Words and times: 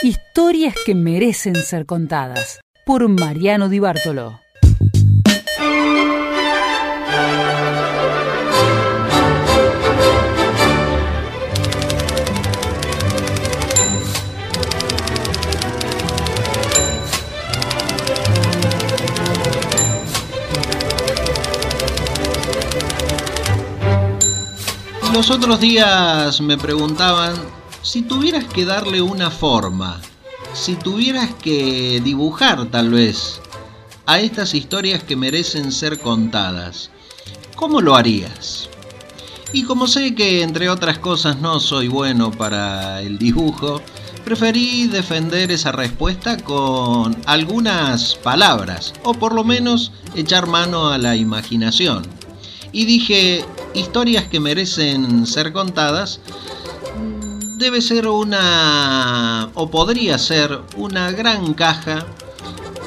Historias 0.00 0.76
que 0.86 0.94
merecen 0.94 1.56
ser 1.56 1.84
contadas 1.84 2.60
por 2.86 3.08
Mariano 3.08 3.68
Di 3.68 3.80
Bartolo. 3.80 4.38
Los 25.12 25.30
otros 25.32 25.58
días 25.58 26.40
me 26.40 26.56
preguntaban 26.56 27.57
si 27.88 28.02
tuvieras 28.02 28.44
que 28.44 28.66
darle 28.66 29.00
una 29.00 29.30
forma, 29.30 29.98
si 30.52 30.76
tuvieras 30.76 31.32
que 31.32 32.02
dibujar 32.04 32.66
tal 32.66 32.90
vez 32.90 33.40
a 34.04 34.20
estas 34.20 34.52
historias 34.52 35.02
que 35.02 35.16
merecen 35.16 35.72
ser 35.72 35.98
contadas, 35.98 36.90
¿cómo 37.56 37.80
lo 37.80 37.96
harías? 37.96 38.68
Y 39.54 39.62
como 39.62 39.86
sé 39.86 40.14
que 40.14 40.42
entre 40.42 40.68
otras 40.68 40.98
cosas 40.98 41.40
no 41.40 41.60
soy 41.60 41.88
bueno 41.88 42.30
para 42.30 43.00
el 43.00 43.16
dibujo, 43.16 43.80
preferí 44.22 44.86
defender 44.88 45.50
esa 45.50 45.72
respuesta 45.72 46.36
con 46.36 47.16
algunas 47.24 48.16
palabras, 48.16 48.92
o 49.02 49.14
por 49.14 49.34
lo 49.34 49.44
menos 49.44 49.92
echar 50.14 50.46
mano 50.46 50.90
a 50.90 50.98
la 50.98 51.16
imaginación. 51.16 52.06
Y 52.70 52.84
dije, 52.84 53.46
historias 53.72 54.24
que 54.28 54.40
merecen 54.40 55.26
ser 55.26 55.54
contadas, 55.54 56.20
debe 57.58 57.82
ser 57.82 58.06
una, 58.06 59.50
o 59.54 59.68
podría 59.68 60.16
ser, 60.16 60.60
una 60.76 61.10
gran 61.10 61.54
caja 61.54 62.06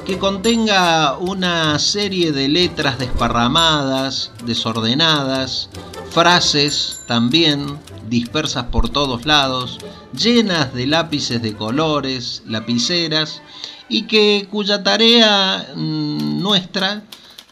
que 0.06 0.18
contenga 0.18 1.18
una 1.18 1.78
serie 1.78 2.32
de 2.32 2.48
letras 2.48 2.98
desparramadas, 2.98 4.32
desordenadas, 4.46 5.70
frases 6.12 7.02
también 7.06 7.80
dispersas 8.08 8.66
por 8.66 8.90
todos 8.90 9.26
lados, 9.26 9.80
llenas 10.14 10.74
de 10.74 10.88
lápices 10.88 11.42
de 11.42 11.54
colores, 11.56 12.42
lapiceras, 12.48 13.42
y 13.90 14.04
que 14.04 14.48
cuya 14.50 14.84
tarea 14.84 15.74
mm, 15.76 16.42
nuestra 16.42 17.04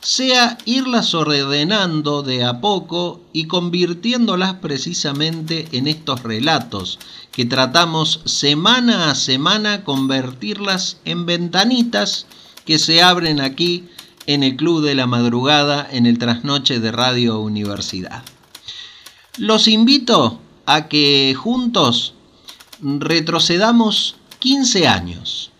sea 0.02 0.58
irlas 0.66 1.14
ordenando 1.14 2.22
de 2.24 2.44
a 2.44 2.62
poco 2.62 3.22
y 3.34 3.46
convirtiéndolas 3.46 4.56
precisamente 4.56 5.68
en 5.74 5.88
estos 5.88 6.24
relatos 6.24 7.00
que 7.32 7.46
tratamos 7.46 8.22
semana 8.26 9.12
a 9.12 9.16
semana 9.16 9.84
convertirlas 9.84 10.98
en 11.06 11.26
ventanitas 11.26 12.26
que 12.66 12.80
se 12.80 13.02
abren 13.02 13.42
aquí 13.42 13.86
en 14.26 14.44
el 14.44 14.56
Club 14.56 14.84
de 14.84 14.96
la 14.96 15.08
Madrugada 15.08 15.88
en 15.92 16.06
el 16.06 16.18
trasnoche 16.18 16.80
de 16.80 16.92
Radio 16.92 17.40
Universidad. 17.40 18.24
Los 19.38 19.68
invito 19.68 20.40
a 20.66 20.88
que 20.88 21.36
juntos 21.38 22.14
retrocedamos 22.82 24.16
15 24.40 24.88
años 24.88 25.52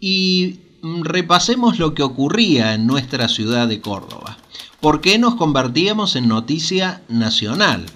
y 0.00 0.58
repasemos 0.82 1.78
lo 1.78 1.94
que 1.94 2.02
ocurría 2.02 2.74
en 2.74 2.86
nuestra 2.86 3.28
ciudad 3.28 3.68
de 3.68 3.80
Córdoba. 3.80 4.36
¿Por 4.80 5.00
qué 5.00 5.18
nos 5.18 5.36
convertíamos 5.36 6.16
en 6.16 6.26
noticia 6.26 7.02
nacional? 7.08 7.86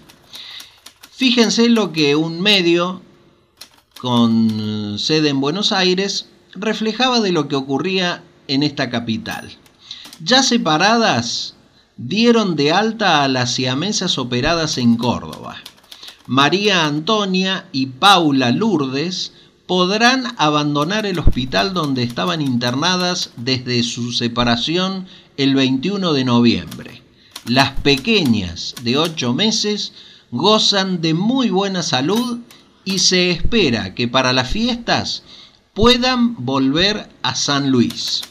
Fíjense 1.11 1.69
lo 1.69 1.93
que 1.93 2.15
un 2.15 2.41
medio 2.41 3.03
con 4.01 4.99
sede 4.99 5.31
en 5.31 5.41
Buenos 5.41 5.73
Aires 5.73 6.29
reflejaba 6.55 7.21
de 7.21 7.33
lo 7.33 7.49
que 7.49 7.57
ocurría 7.57 8.23
en 8.47 8.63
esta 8.63 8.89
capital. 8.89 9.57
Ya 10.23 10.43
separadas, 10.43 11.55
dieron 11.97 12.55
de 12.55 12.73
alta 12.73 13.25
a 13.25 13.29
las 13.29 13.53
siamesas 13.53 14.17
operadas 14.19 14.79
en 14.79 14.97
Córdoba. 14.97 15.57
María 16.27 16.87
Antonia 16.87 17.67
y 17.73 17.87
Paula 17.87 18.51
Lourdes 18.51 19.33
podrán 19.67 20.35
abandonar 20.39 21.07
el 21.07 21.19
hospital 21.19 21.75
donde 21.75 22.03
estaban 22.03 22.41
internadas 22.41 23.31
desde 23.37 23.83
su 23.83 24.13
separación 24.13 25.07
el 25.37 25.55
21 25.55 26.13
de 26.13 26.25
noviembre. 26.25 27.03
Las 27.47 27.73
pequeñas 27.81 28.75
de 28.83 28.97
8 28.97 29.33
meses 29.35 29.93
gozan 30.31 31.01
de 31.01 31.15
muy 31.15 31.51
buena 31.51 31.83
salud 31.83 32.39
y 32.85 33.01
se 33.01 33.31
espera 33.31 33.95
que 33.95 34.09
para 34.09 34.33
las 34.33 34.51
fiestas 34.51 35.23
puedan 35.75 36.45
volver 36.45 37.09
a 37.23 37.35
San 37.35 37.71
Luis. 37.71 38.23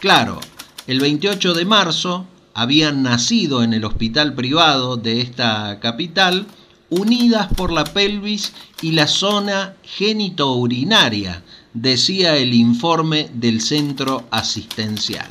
Claro, 0.00 0.40
el 0.86 1.00
28 1.00 1.54
de 1.54 1.64
marzo 1.64 2.26
habían 2.52 3.02
nacido 3.02 3.62
en 3.62 3.74
el 3.74 3.84
hospital 3.84 4.34
privado 4.34 4.96
de 4.96 5.20
esta 5.20 5.78
capital 5.80 6.46
unidas 6.90 7.48
por 7.54 7.72
la 7.72 7.84
pelvis 7.84 8.52
y 8.82 8.92
la 8.92 9.06
zona 9.06 9.76
genitourinaria, 9.82 11.42
decía 11.74 12.36
el 12.36 12.54
informe 12.54 13.30
del 13.34 13.60
centro 13.60 14.24
asistencial. 14.30 15.28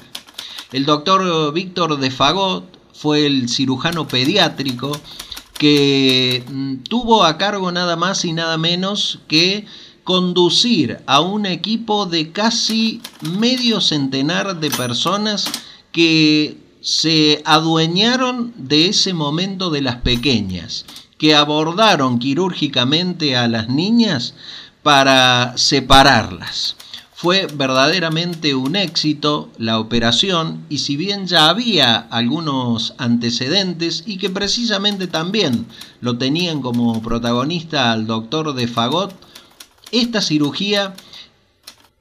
El 0.72 0.86
doctor 0.86 1.52
Víctor 1.54 1.98
de 1.98 2.12
Fagot 2.12 2.66
fue 2.94 3.26
el 3.26 3.50
cirujano 3.50 4.08
pediátrico 4.08 4.92
que 5.58 6.44
mm, 6.48 6.76
tuvo 6.84 7.24
a 7.24 7.38
cargo 7.38 7.72
nada 7.72 7.96
más 7.96 8.24
y 8.24 8.34
nada 8.34 8.58
menos 8.58 9.20
que 9.28 9.66
conducir 10.04 11.00
a 11.06 11.20
un 11.20 11.46
equipo 11.46 12.06
de 12.06 12.31
casi 12.31 13.02
medio 13.22 13.81
centenar 13.81 14.60
de 14.60 14.72
personas 14.72 15.46
que 15.92 16.58
se 16.81 17.42
adueñaron 17.46 18.54
de 18.58 18.88
ese 18.88 19.14
momento 19.14 19.70
de 19.70 19.81
las 19.81 19.98
pequeñas 19.98 20.86
que 21.19 21.35
abordaron 21.35 22.18
quirúrgicamente 22.18 23.35
a 23.35 23.47
las 23.47 23.68
niñas 23.68 24.34
para 24.81 25.53
separarlas. 25.57 26.78
Fue 27.13 27.47
verdaderamente 27.53 28.56
un 28.56 28.78
éxito 28.78 29.50
la 29.57 29.80
operación 29.80 30.66
y 30.69 30.78
si 30.78 30.96
bien 30.96 31.28
ya 31.28 31.50
había 31.50 31.97
algunos 31.97 32.94
antecedentes 32.97 34.03
y 34.07 34.18
que 34.18 34.30
precisamente 34.30 35.07
también 35.07 35.66
lo 36.00 36.18
tenían 36.18 36.62
como 36.62 37.02
protagonista 37.02 37.91
al 37.91 38.07
doctor 38.07 38.53
de 38.53 38.69
Fagot, 38.69 39.13
esta 39.91 40.22
cirugía 40.22 40.96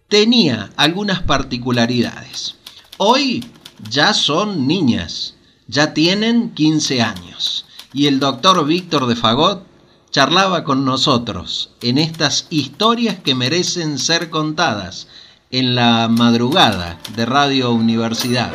tenía 0.06 0.71
algunas 0.77 1.23
particularidades. 1.23 2.55
Hoy 2.99 3.45
ya 3.91 4.15
son 4.15 4.69
niñas, 4.69 5.35
ya 5.67 5.93
tienen 5.93 6.50
15 6.50 7.03
años 7.03 7.65
y 7.99 8.07
el 8.07 8.21
doctor 8.21 8.65
Víctor 8.65 9.07
de 9.07 9.17
Fagot 9.17 9.65
charlaba 10.13 10.63
con 10.63 10.85
nosotros 10.85 11.71
en 11.81 11.99
estas 11.99 12.47
historias 12.49 13.17
que 13.25 13.35
merecen 13.35 13.99
ser 13.99 14.31
contadas 14.31 15.09
en 15.51 15.75
la 15.75 16.07
madrugada 16.07 17.01
de 17.17 17.27
Radio 17.27 17.73
Universidad. 17.73 18.53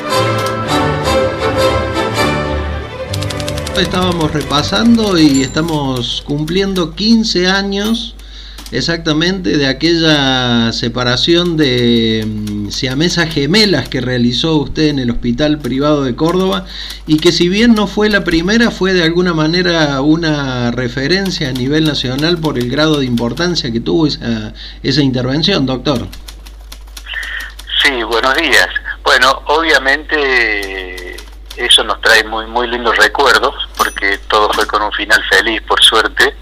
Estábamos 3.77 4.31
repasando 4.31 5.19
y 5.19 5.41
estamos 5.41 6.23
cumpliendo 6.25 6.95
15 6.95 7.49
años 7.49 8.15
exactamente 8.73 9.57
de 9.57 9.67
aquella 9.67 10.71
separación 10.73 11.57
de 11.57 12.25
mm, 12.25 12.69
siamesas 12.69 13.33
gemelas 13.33 13.87
que 13.87 14.01
realizó 14.01 14.55
usted 14.55 14.87
en 14.87 14.99
el 14.99 15.11
Hospital 15.11 15.59
Privado 15.59 16.03
de 16.03 16.15
Córdoba 16.15 16.65
y 17.05 17.19
que 17.19 17.31
si 17.31 17.49
bien 17.49 17.75
no 17.75 17.87
fue 17.87 18.09
la 18.09 18.23
primera, 18.23 18.71
fue 18.71 18.93
de 18.93 19.03
alguna 19.03 19.33
manera 19.33 20.01
una 20.01 20.71
referencia 20.71 21.49
a 21.49 21.51
nivel 21.51 21.85
nacional 21.85 22.37
por 22.39 22.57
el 22.57 22.69
grado 22.69 22.99
de 22.99 23.05
importancia 23.05 23.71
que 23.71 23.79
tuvo 23.79 24.07
esa, 24.07 24.53
esa 24.81 25.01
intervención, 25.01 25.65
doctor. 25.65 26.07
Sí, 27.83 28.03
buenos 28.03 28.35
días. 28.35 28.67
Bueno, 29.03 29.43
obviamente 29.47 31.15
eso 31.57 31.83
nos 31.83 32.01
trae 32.01 32.23
muy, 32.23 32.47
muy 32.47 32.67
lindos 32.67 32.97
recuerdos 32.97 33.53
porque 33.77 34.17
todo 34.27 34.51
fue 34.53 34.65
con 34.65 34.81
un 34.81 34.91
final 34.91 35.21
feliz, 35.29 35.61
por 35.67 35.81
suerte 35.83 36.35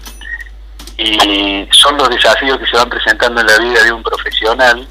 y 1.02 1.68
son 1.72 1.96
los 1.96 2.08
desafíos 2.08 2.58
que 2.58 2.66
se 2.66 2.76
van 2.76 2.88
presentando 2.88 3.40
en 3.40 3.46
la 3.46 3.58
vida 3.58 3.82
de 3.82 3.92
un 3.92 4.02
profesional, 4.02 4.86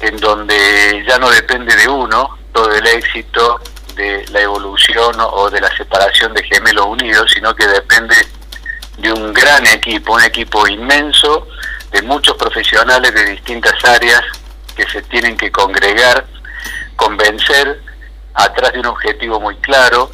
en 0.00 0.16
donde 0.16 1.04
ya 1.06 1.18
no 1.18 1.30
depende 1.30 1.76
de 1.76 1.88
uno 1.88 2.38
todo 2.52 2.72
el 2.72 2.86
éxito 2.86 3.60
de 3.94 4.24
la 4.30 4.40
evolución 4.40 5.14
o 5.18 5.50
de 5.50 5.60
la 5.60 5.74
separación 5.76 6.32
de 6.32 6.42
gemelos 6.44 6.86
unidos, 6.86 7.30
sino 7.34 7.54
que 7.54 7.66
depende 7.66 8.16
de 8.96 9.12
un 9.12 9.32
gran 9.32 9.66
equipo, 9.66 10.14
un 10.14 10.22
equipo 10.22 10.66
inmenso 10.66 11.46
de 11.90 12.02
muchos 12.02 12.36
profesionales 12.36 13.12
de 13.12 13.24
distintas 13.26 13.74
áreas 13.84 14.22
que 14.74 14.88
se 14.88 15.02
tienen 15.02 15.36
que 15.36 15.50
congregar, 15.50 16.26
convencer 16.96 17.82
atrás 18.34 18.72
de 18.72 18.80
un 18.80 18.86
objetivo 18.86 19.38
muy 19.40 19.56
claro 19.56 20.10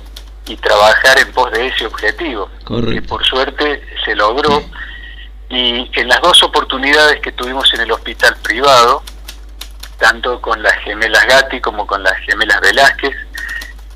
y 0.46 0.56
trabajar 0.56 1.18
en 1.18 1.32
pos 1.32 1.50
de 1.52 1.68
ese 1.68 1.86
objetivo, 1.86 2.48
que 2.66 3.02
por 3.02 3.24
suerte 3.24 3.82
se 4.04 4.14
logró 4.14 4.64
Y 5.48 5.90
en 5.92 6.08
las 6.08 6.20
dos 6.20 6.42
oportunidades 6.42 7.20
que 7.20 7.32
tuvimos 7.32 7.72
en 7.74 7.82
el 7.82 7.92
hospital 7.92 8.36
privado, 8.42 9.02
tanto 9.98 10.40
con 10.40 10.62
las 10.62 10.74
gemelas 10.82 11.24
Gatti 11.26 11.60
como 11.60 11.86
con 11.86 12.02
las 12.02 12.18
gemelas 12.20 12.60
Velázquez, 12.60 13.14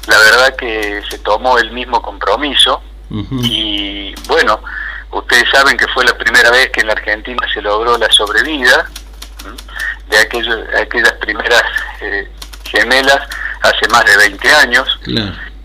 la 0.06 0.18
verdad 0.18 0.56
que 0.56 1.02
se 1.10 1.18
tomó 1.18 1.58
el 1.58 1.70
mismo 1.72 2.00
compromiso 2.00 2.82
y 3.10 4.14
bueno, 4.28 4.60
ustedes 5.10 5.44
saben 5.50 5.76
que 5.76 5.88
fue 5.88 6.04
la 6.04 6.16
primera 6.16 6.50
vez 6.50 6.70
que 6.70 6.80
en 6.80 6.86
la 6.86 6.92
Argentina 6.92 7.44
se 7.52 7.60
logró 7.60 7.98
la 7.98 8.10
sobrevida 8.12 8.88
de 10.08 10.18
aquellas 10.18 11.12
primeras 11.20 11.62
eh, 12.00 12.30
gemelas 12.64 13.20
hace 13.62 13.88
más 13.88 14.04
de 14.04 14.16
20 14.16 14.54
años. 14.54 15.00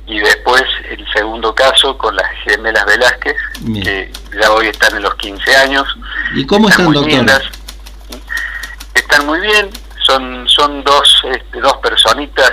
Y 0.08 0.20
después 0.20 0.64
el 0.90 1.06
segundo 1.14 1.54
caso 1.56 1.98
con 1.98 2.16
las 2.16 2.30
gemelas 2.44 2.86
Velázquez, 2.86 3.36
que 3.84 4.12
ya 4.40 4.52
hoy 4.52 4.68
están 4.68 4.96
en 4.96 5.04
los 5.04 5.16
15 5.16 5.56
años. 5.56 5.88
¿Y 6.36 6.46
cómo 6.46 6.70
están, 6.70 6.94
están 6.94 7.42
Están 8.94 9.26
muy 9.26 9.40
bien, 9.40 9.70
son 10.06 10.48
son 10.48 10.84
dos 10.84 11.24
este, 11.32 11.60
dos 11.60 11.78
personitas 11.78 12.52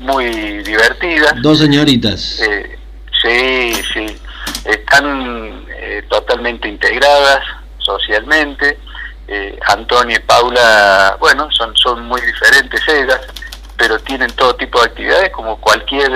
muy 0.00 0.26
divertidas. 0.62 1.34
Dos 1.42 1.58
señoritas. 1.58 2.40
Eh, 2.40 2.78
sí, 3.22 3.74
sí. 3.92 4.18
Están 4.64 5.66
eh, 5.68 6.04
totalmente 6.08 6.68
integradas 6.68 7.40
socialmente. 7.78 8.78
Eh, 9.30 9.58
Antonio 9.66 10.16
y 10.16 10.20
Paula, 10.20 11.16
bueno, 11.20 11.48
son, 11.52 11.76
son 11.76 12.06
muy 12.06 12.20
diferentes 12.22 12.80
ellas, 12.88 13.20
pero 13.78 13.96
tienen 14.00 14.30
todo 14.32 14.56
tipo 14.56 14.80
de 14.80 14.86
actividades 14.86 15.30
como 15.30 15.56
cualquier 15.60 16.12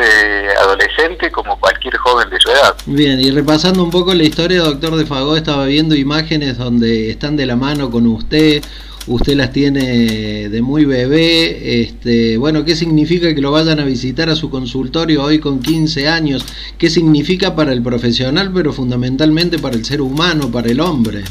adolescente, 0.58 1.30
como 1.30 1.58
cualquier 1.60 1.96
joven 1.96 2.28
de 2.28 2.40
su 2.40 2.50
edad. 2.50 2.74
Bien, 2.86 3.20
y 3.20 3.30
repasando 3.30 3.84
un 3.84 3.90
poco 3.90 4.12
la 4.14 4.24
historia, 4.24 4.62
doctor 4.62 4.96
de 4.96 5.06
Fagó, 5.06 5.36
estaba 5.36 5.64
viendo 5.66 5.94
imágenes 5.94 6.58
donde 6.58 7.10
están 7.10 7.36
de 7.36 7.46
la 7.46 7.54
mano 7.54 7.88
con 7.88 8.08
usted, 8.08 8.64
usted 9.06 9.34
las 9.36 9.52
tiene 9.52 10.48
de 10.48 10.60
muy 10.60 10.84
bebé, 10.84 11.82
este, 11.82 12.36
bueno, 12.36 12.64
¿qué 12.64 12.74
significa 12.74 13.32
que 13.32 13.40
lo 13.40 13.52
vayan 13.52 13.78
a 13.78 13.84
visitar 13.84 14.28
a 14.28 14.34
su 14.34 14.50
consultorio 14.50 15.22
hoy 15.22 15.38
con 15.38 15.60
15 15.60 16.08
años? 16.08 16.44
¿Qué 16.78 16.90
significa 16.90 17.54
para 17.54 17.72
el 17.72 17.80
profesional, 17.80 18.50
pero 18.52 18.72
fundamentalmente 18.72 19.60
para 19.60 19.76
el 19.76 19.84
ser 19.84 20.00
humano, 20.00 20.50
para 20.50 20.68
el 20.68 20.80
hombre? 20.80 21.22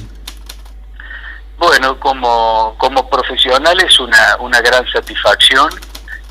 Bueno, 1.58 2.00
como, 2.00 2.74
como 2.78 3.08
profesional 3.10 3.78
es 3.82 4.00
una, 4.00 4.38
una 4.40 4.62
gran 4.62 4.84
satisfacción, 4.92 5.70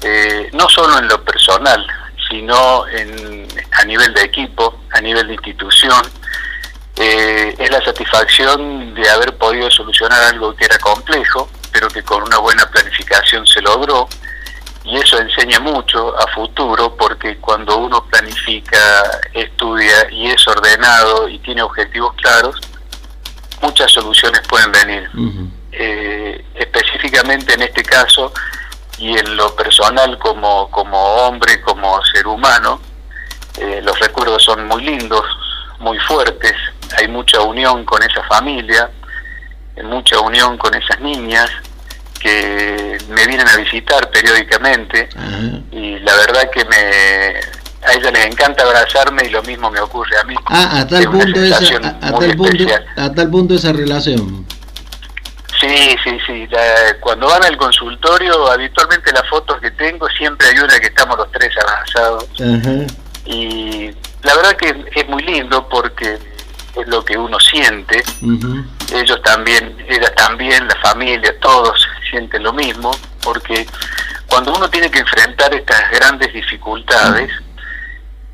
eh, 0.02 0.50
no 0.52 0.69
solo 0.69 0.99
en 0.99 1.08
lo 1.08 1.23
personal, 1.25 1.87
sino 2.29 2.87
en, 2.88 3.47
a 3.73 3.85
nivel 3.85 4.12
de 4.14 4.23
equipo, 4.23 4.81
a 4.93 5.00
nivel 5.00 5.26
de 5.26 5.35
institución, 5.35 6.02
eh, 6.97 7.55
es 7.58 7.70
la 7.70 7.82
satisfacción 7.85 8.94
de 8.94 9.08
haber 9.08 9.37
podido 9.37 9.70
solucionar 9.70 10.23
algo 10.25 10.55
que 10.55 10.64
era 10.64 10.79
complejo, 10.79 11.49
pero 11.73 11.88
que 11.88 12.02
con 12.02 12.23
una 12.23 12.38
buena 12.38 12.67
planificación 12.70 13.47
se 13.47 13.61
logró. 13.62 14.08
Y 14.85 14.97
eso 14.97 15.19
enseña 15.19 15.61
mucho 15.61 16.19
a 16.19 16.26
futuro 16.32 16.96
porque 16.96 17.37
cuando 17.37 17.76
uno 17.76 18.05
planifica, 18.06 19.20
estudia 19.35 20.11
y 20.11 20.31
es 20.31 20.46
ordenado 20.46 21.29
y 21.29 21.38
tiene 21.41 21.62
objetivos 21.62 22.14
claros, 22.14 22.56
muchas 23.61 23.93
soluciones 23.93 24.41
pueden 24.49 24.73
venir. 24.73 25.11
Eh, 25.73 26.44
específicamente 26.55 27.55
en 27.55 27.62
este 27.62 27.82
caso 27.82 28.32
y 29.00 29.17
en 29.17 29.37
lo 29.37 29.56
personal 29.56 30.19
como, 30.19 30.70
como 30.70 30.99
hombre, 30.99 31.61
como 31.62 32.00
ser 32.05 32.26
humano, 32.26 32.81
eh, 33.58 33.81
los 33.82 33.99
recuerdos 33.99 34.44
son 34.44 34.67
muy 34.67 34.85
lindos, 34.85 35.25
muy 35.79 35.99
fuertes, 36.00 36.55
hay 36.99 37.08
mucha 37.08 37.41
unión 37.41 37.85
con 37.85 38.02
esa 38.02 38.23
familia, 38.25 38.91
mucha 39.82 40.20
unión 40.20 40.58
con 40.58 40.75
esas 40.75 41.00
niñas 41.00 41.50
que 42.20 42.99
me 43.08 43.26
vienen 43.26 43.49
a 43.49 43.56
visitar 43.56 44.11
periódicamente 44.11 45.08
y 45.73 45.99
la 46.00 46.14
verdad 46.17 46.50
que 46.50 46.64
me 46.67 47.41
a 47.82 47.94
ellas 47.94 48.12
les 48.12 48.26
encanta 48.26 48.62
abrazarme 48.62 49.25
y 49.25 49.31
lo 49.31 49.43
mismo 49.43 49.70
me 49.70 49.81
ocurre 49.81 50.19
a 50.19 50.25
mí. 50.25 50.35
Ah, 50.46 50.81
a 50.81 50.87
tal, 50.87 51.11
punto 51.11 51.43
esa, 51.43 51.56
a, 51.56 52.12
tal 52.12 52.37
punto, 52.37 52.64
a 52.96 53.14
tal 53.14 53.31
punto 53.31 53.55
esa 53.55 53.73
relación. 53.73 54.40
Sí, 55.61 55.95
sí, 56.03 56.19
sí. 56.27 56.49
cuando 57.01 57.27
van 57.27 57.45
al 57.45 57.57
consultorio, 57.57 58.51
habitualmente 58.51 59.12
las 59.12 59.29
fotos 59.29 59.61
que 59.61 59.71
tengo 59.73 60.09
siempre 60.09 60.49
hay 60.49 60.59
una 60.59 60.81
que 60.81 60.87
estamos 60.87 61.19
los 61.19 61.31
tres 61.33 61.51
abrazados. 61.59 62.27
Y 63.27 63.91
la 64.23 64.35
verdad 64.37 64.57
que 64.57 64.75
es 64.95 65.09
muy 65.09 65.23
lindo 65.23 65.69
porque 65.69 66.19
es 66.75 66.89
lo 66.89 67.05
que 67.05 67.19
uno 67.19 67.39
siente. 67.39 68.03
Ellos 68.93 69.21
también, 69.23 69.77
ellas 69.89 70.15
también, 70.17 70.67
la 70.67 70.77
familia, 70.77 71.39
todos 71.41 71.87
sienten 72.11 72.43
lo 72.43 72.53
mismo, 72.53 72.91
porque 73.23 73.67
cuando 74.27 74.55
uno 74.55 74.69
tiene 74.71 74.91
que 74.91 75.01
enfrentar 75.01 75.53
estas 75.55 75.91
grandes 75.91 76.33
dificultades, 76.33 77.31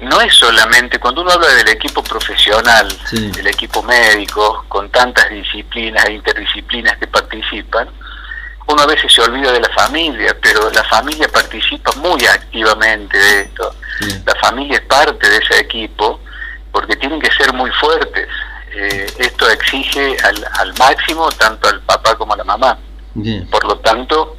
no 0.00 0.20
es 0.20 0.34
solamente, 0.34 0.98
cuando 0.98 1.22
uno 1.22 1.30
habla 1.30 1.48
del 1.48 1.68
equipo 1.68 2.02
profesional, 2.02 2.86
del 3.10 3.46
equipo 3.46 3.82
médico, 3.82 4.64
con 4.68 4.90
tantas 4.90 5.30
disciplinas 5.30 6.04
e 6.06 6.12
interdisciplinas 6.12 6.98
que 6.98 7.06
participan, 7.06 7.88
uno 8.68 8.82
a 8.82 8.86
veces 8.86 9.12
se 9.12 9.22
olvida 9.22 9.52
de 9.52 9.60
la 9.60 9.70
familia, 9.70 10.36
pero 10.42 10.70
la 10.70 10.84
familia 10.84 11.28
participa 11.28 11.92
muy 11.96 12.26
activamente 12.26 13.16
de 13.16 13.40
esto. 13.42 13.74
La 14.26 14.34
familia 14.34 14.78
es 14.78 14.84
parte 14.86 15.28
de 15.28 15.38
ese 15.38 15.60
equipo 15.60 16.20
porque 16.72 16.96
tienen 16.96 17.20
que 17.20 17.30
ser 17.32 17.52
muy 17.54 17.70
fuertes. 17.70 18.28
Eh, 18.74 19.06
esto 19.18 19.48
exige 19.48 20.16
al, 20.22 20.74
máximo 20.78 21.30
tanto 21.30 21.68
al 21.68 21.80
papá 21.82 22.14
como 22.16 22.34
a 22.34 22.36
la 22.36 22.44
mamá. 22.44 22.78
Por 23.50 23.64
lo 23.64 23.78
tanto, 23.78 24.36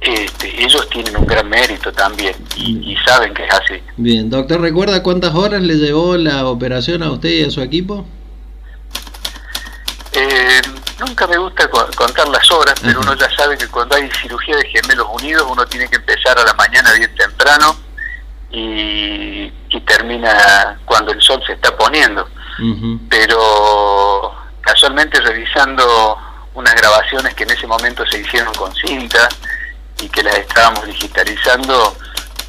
este, 0.00 0.64
ellos 0.64 0.88
tienen 0.88 1.14
un 1.14 1.26
gran 1.26 1.46
mérito 1.48 1.92
también 1.92 2.34
y, 2.56 2.96
saben 3.06 3.34
que 3.34 3.44
es 3.44 3.52
así. 3.52 3.82
Bien, 3.96 4.30
doctor, 4.30 4.60
¿recuerda 4.60 5.02
cuántas 5.02 5.34
horas 5.34 5.60
le 5.60 5.74
llevó 5.74 6.16
la 6.16 6.46
operación 6.46 7.02
a 7.02 7.10
usted 7.10 7.28
y 7.28 7.44
a 7.44 7.50
su 7.50 7.60
equipo? 7.60 8.06
Eh, 10.12 10.62
nunca 10.98 11.26
me 11.26 11.36
gusta 11.36 11.68
contar 11.68 12.28
las 12.28 12.50
horas, 12.50 12.74
pero 12.82 13.00
uno 13.00 13.14
ya 13.14 13.30
sabe 13.36 13.58
que 13.58 13.68
cuando 13.68 13.94
hay 13.94 14.08
cirugía 14.22 14.56
de 14.56 14.68
gemelos 14.68 15.06
unidos 15.12 15.46
uno 15.50 15.66
tiene 15.66 15.86
que 15.88 15.96
empezar 15.96 16.38
a 16.38 16.44
la 16.44 16.54
mañana 16.54 16.92
bien 16.94 17.14
temprano 17.14 17.76
y, 18.50 19.52
termina 19.86 20.78
cuando 20.84 21.10
el 21.10 21.20
sol 21.20 21.42
se 21.44 21.54
está 21.54 21.76
poniendo. 21.76 22.28
Pero 23.08 24.32
casualmente 24.60 25.20
revisando 25.20 26.16
unas 26.54 26.74
grabaciones 26.76 27.34
que 27.34 27.42
en 27.42 27.50
ese 27.50 27.66
momento 27.66 28.06
se 28.06 28.20
hicieron 28.20 28.52
con 28.54 28.72
cinta 28.74 29.28
y 30.00 30.08
que 30.08 30.22
las 30.22 30.38
estábamos 30.38 30.86
digitalizando, 30.86 31.96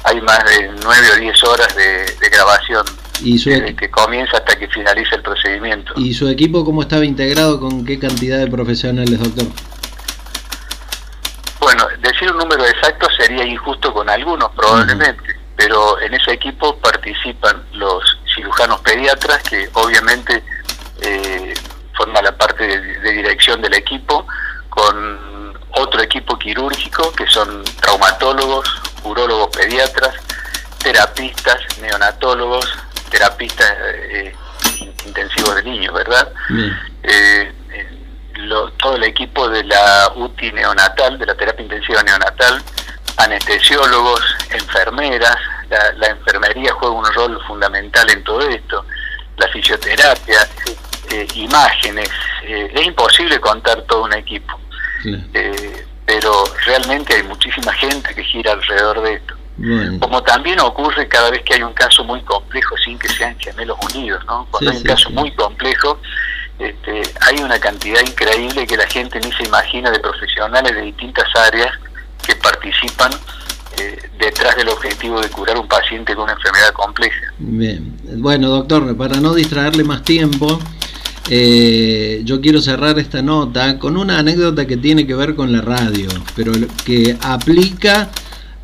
hay 0.04 0.20
más 0.20 0.44
de 0.44 0.70
nueve 0.82 1.06
o 1.14 1.20
diez 1.20 1.42
horas 1.44 1.74
de, 1.76 2.04
grabación 2.30 2.84
¿Y 3.20 3.38
desde 3.38 3.76
que 3.76 3.90
comienza 3.90 4.38
hasta 4.38 4.58
que 4.58 4.66
finaliza 4.68 5.16
el 5.16 5.22
procedimiento. 5.22 5.92
¿Y 5.96 6.14
su 6.14 6.28
equipo 6.28 6.64
cómo 6.64 6.82
estaba 6.82 7.04
integrado? 7.04 7.60
¿Con 7.60 7.84
qué 7.84 7.98
cantidad 7.98 8.38
de 8.38 8.48
profesionales, 8.48 9.18
doctor? 9.18 9.46
Bueno, 11.60 11.86
decir 12.00 12.30
un 12.32 12.38
número 12.38 12.66
exacto 12.66 13.06
sería 13.16 13.46
injusto 13.46 13.92
con 13.92 14.10
algunos, 14.10 14.50
probablemente 14.52 15.42
pero 15.62 16.00
en 16.00 16.12
ese 16.14 16.32
equipo 16.32 16.76
participan 16.78 17.62
los 17.74 18.02
cirujanos 18.34 18.80
pediatras, 18.80 19.42
que 19.44 19.68
obviamente 19.74 20.42
eh, 21.00 21.54
forman 21.94 22.24
la 22.24 22.36
parte 22.36 22.66
de, 22.66 23.12
dirección 23.12 23.62
del 23.62 23.74
equipo, 23.74 24.26
con 24.68 25.31
otro 25.72 26.02
equipo 26.02 26.38
quirúrgico, 26.38 27.12
que 27.12 27.26
son 27.26 27.64
traumatólogos, 27.80 28.68
urólogos 29.04 29.56
pediatras, 29.56 30.14
terapistas, 30.78 31.60
neonatólogos, 31.80 32.66
terapistas 33.10 33.72
eh, 33.84 34.34
intensivos 35.06 35.56
de 35.56 35.62
niños, 35.62 35.94
¿verdad? 35.94 36.32
Eh, 37.02 37.52
todo 38.78 38.96
el 38.96 39.04
equipo 39.04 39.48
de 39.48 39.64
la 39.64 40.12
UTI 40.16 40.52
neonatal, 40.52 41.18
de 41.18 41.26
la 41.26 41.34
terapia 41.34 41.62
intensiva 41.62 42.02
neonatal, 42.02 42.62
anestesiólogos, 43.16 44.20
enfermeras, 44.50 45.36
la, 45.96 46.06
enfermería 46.08 46.72
juega 46.74 46.94
un 46.94 47.06
rol 47.14 47.40
fundamental 47.46 48.10
en 48.10 48.22
todo 48.24 48.40
esto, 48.40 48.84
la 49.36 49.48
fisioterapia, 49.48 50.48
eh, 51.10 51.26
imágenes, 51.34 52.10
eh, 52.42 52.70
es 52.74 52.86
imposible 52.86 53.40
contar 53.40 53.82
todo 53.82 54.04
un 54.04 54.14
equipo, 54.14 54.58
eh, 55.04 55.86
pero 56.06 56.44
realmente 56.66 57.14
hay 57.14 57.22
muchísima 57.22 57.72
gente 57.74 58.14
que 58.14 58.24
gira 58.24 58.52
alrededor 58.52 59.02
de 59.02 59.14
esto. 59.14 59.34
Como 60.00 60.22
también 60.22 60.58
ocurre 60.60 61.06
cada 61.08 61.30
vez 61.30 61.42
que 61.42 61.54
hay 61.54 61.62
un 61.62 61.74
caso 61.74 62.02
muy 62.04 62.20
complejo 62.22 62.74
sin 62.84 62.98
que 62.98 63.08
sean 63.08 63.38
gemelos 63.38 63.76
unidos, 63.90 64.24
¿no? 64.26 64.46
Cuando 64.50 64.70
hay 64.70 64.76
un 64.78 64.82
caso 64.82 65.10
muy 65.10 65.30
complejo, 65.34 66.00
este, 66.58 67.02
hay 67.20 67.42
una 67.42 67.58
cantidad 67.58 68.00
increíble 68.00 68.66
que 68.66 68.76
la 68.76 68.86
gente 68.86 69.20
ni 69.20 69.30
se 69.32 69.44
imagina 69.44 69.90
de 69.90 70.00
profesionales 70.00 70.74
de 70.74 70.82
distintas 70.82 71.28
áreas 71.36 71.70
que 72.26 72.34
participan 72.36 73.12
eh, 73.78 74.10
detrás 74.18 74.56
del 74.56 74.68
objetivo 74.68 75.20
de 75.20 75.28
curar 75.28 75.58
un 75.58 75.68
paciente 75.68 76.14
con 76.14 76.24
una 76.24 76.32
enfermedad 76.32 76.72
compleja. 76.72 77.32
Bien, 77.38 77.96
bueno 78.16 78.48
doctor, 78.48 78.96
para 78.96 79.20
no 79.20 79.34
distraerle 79.34 79.84
más 79.84 80.02
tiempo, 80.02 80.58
Eh, 81.30 82.22
yo 82.24 82.40
quiero 82.40 82.60
cerrar 82.60 82.98
esta 82.98 83.22
nota 83.22 83.78
con 83.78 83.96
una 83.96 84.18
anécdota 84.18 84.66
que 84.66 84.76
tiene 84.76 85.06
que 85.06 85.14
ver 85.14 85.34
con 85.34 85.52
la 85.52 85.60
radio, 85.60 86.08
pero 86.34 86.52
que 86.84 87.16
aplica 87.20 88.10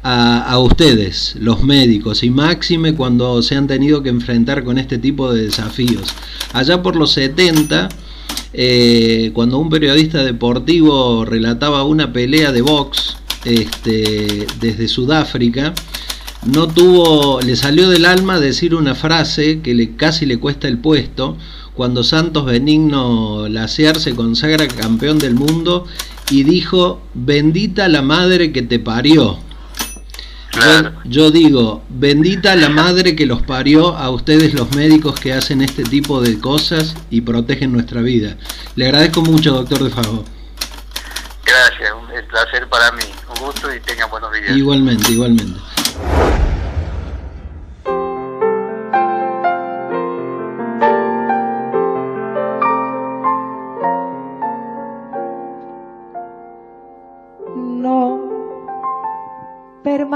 a, 0.02 0.58
ustedes, 0.58 1.36
los 1.38 1.62
médicos, 1.62 2.22
y 2.22 2.30
máxime 2.30 2.94
cuando 2.94 3.42
se 3.42 3.56
han 3.56 3.66
tenido 3.66 4.02
que 4.02 4.08
enfrentar 4.08 4.64
con 4.64 4.78
este 4.78 4.96
tipo 4.96 5.32
de 5.32 5.44
desafíos. 5.44 6.14
Allá 6.54 6.82
por 6.82 6.96
los 6.96 7.12
70, 7.12 7.88
eh, 8.54 9.30
cuando 9.34 9.58
un 9.58 9.68
periodista 9.68 10.24
deportivo 10.24 11.26
relataba 11.26 11.84
una 11.84 12.12
pelea 12.12 12.52
de 12.52 12.62
box 12.62 13.16
este, 13.44 14.46
desde 14.60 14.88
Sudáfrica, 14.88 15.74
no 16.46 16.68
tuvo, 16.68 17.40
le 17.40 17.56
salió 17.56 17.90
del 17.90 18.06
alma 18.06 18.40
decir 18.40 18.74
una 18.74 18.94
frase 18.94 19.60
que 19.60 19.96
casi 19.96 20.24
le 20.24 20.38
cuesta 20.38 20.68
el 20.68 20.78
puesto, 20.78 21.36
cuando 21.78 22.02
Santos 22.02 22.44
Benigno 22.44 23.47
Laciar 23.49 24.00
se 24.00 24.16
consagra 24.16 24.66
campeón 24.66 25.20
del 25.20 25.35
mundo 25.35 25.87
y 26.28 26.42
dijo, 26.42 27.00
bendita 27.14 27.87
la 27.87 28.02
madre 28.02 28.50
que 28.52 28.62
te 28.62 28.80
parió. 28.80 29.38
Yo, 31.04 31.30
digo, 31.30 31.85
bendita 31.88 32.56
la 32.56 32.68
madre 32.68 33.14
que 33.14 33.26
los 33.26 33.42
parió 33.42 33.97
a 33.97 34.11
ustedes 34.11 34.54
los 34.54 34.75
médicos 34.75 35.20
que 35.20 35.32
hacen 35.32 35.62
este 35.62 35.85
tipo 35.85 36.20
de 36.20 36.40
cosas 36.40 36.97
y 37.11 37.20
protegen 37.20 37.70
nuestra 37.70 38.02
vida. 38.02 38.37
Le 38.75 38.87
agradezco 38.87 39.23
mucho, 39.23 39.52
doctor 39.52 39.85
de 39.85 39.90
Fago. 39.90 40.25
Gracias, 41.44 41.92
un 41.92 42.28
placer 42.28 42.68
para 42.68 42.90
mí. 42.90 43.04
Un 43.37 43.47
gusto 43.47 43.73
y 43.73 43.78
tenga 43.78 44.06
buenos 44.06 44.32
días. 44.32 44.56
Igualmente, 44.56 45.12
igualmente. 45.12 45.61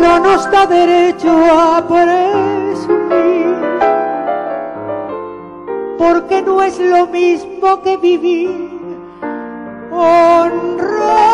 No 0.02 0.20
nos 0.20 0.50
da 0.52 0.66
derecho 0.66 1.30
a 1.30 1.86
presumir, 1.88 3.58
porque 5.98 6.42
no 6.42 6.62
es 6.62 6.80
lo 6.80 7.08
mismo 7.08 7.82
que 7.82 7.98
vivir, 7.98 8.70
honrar. 9.92 11.27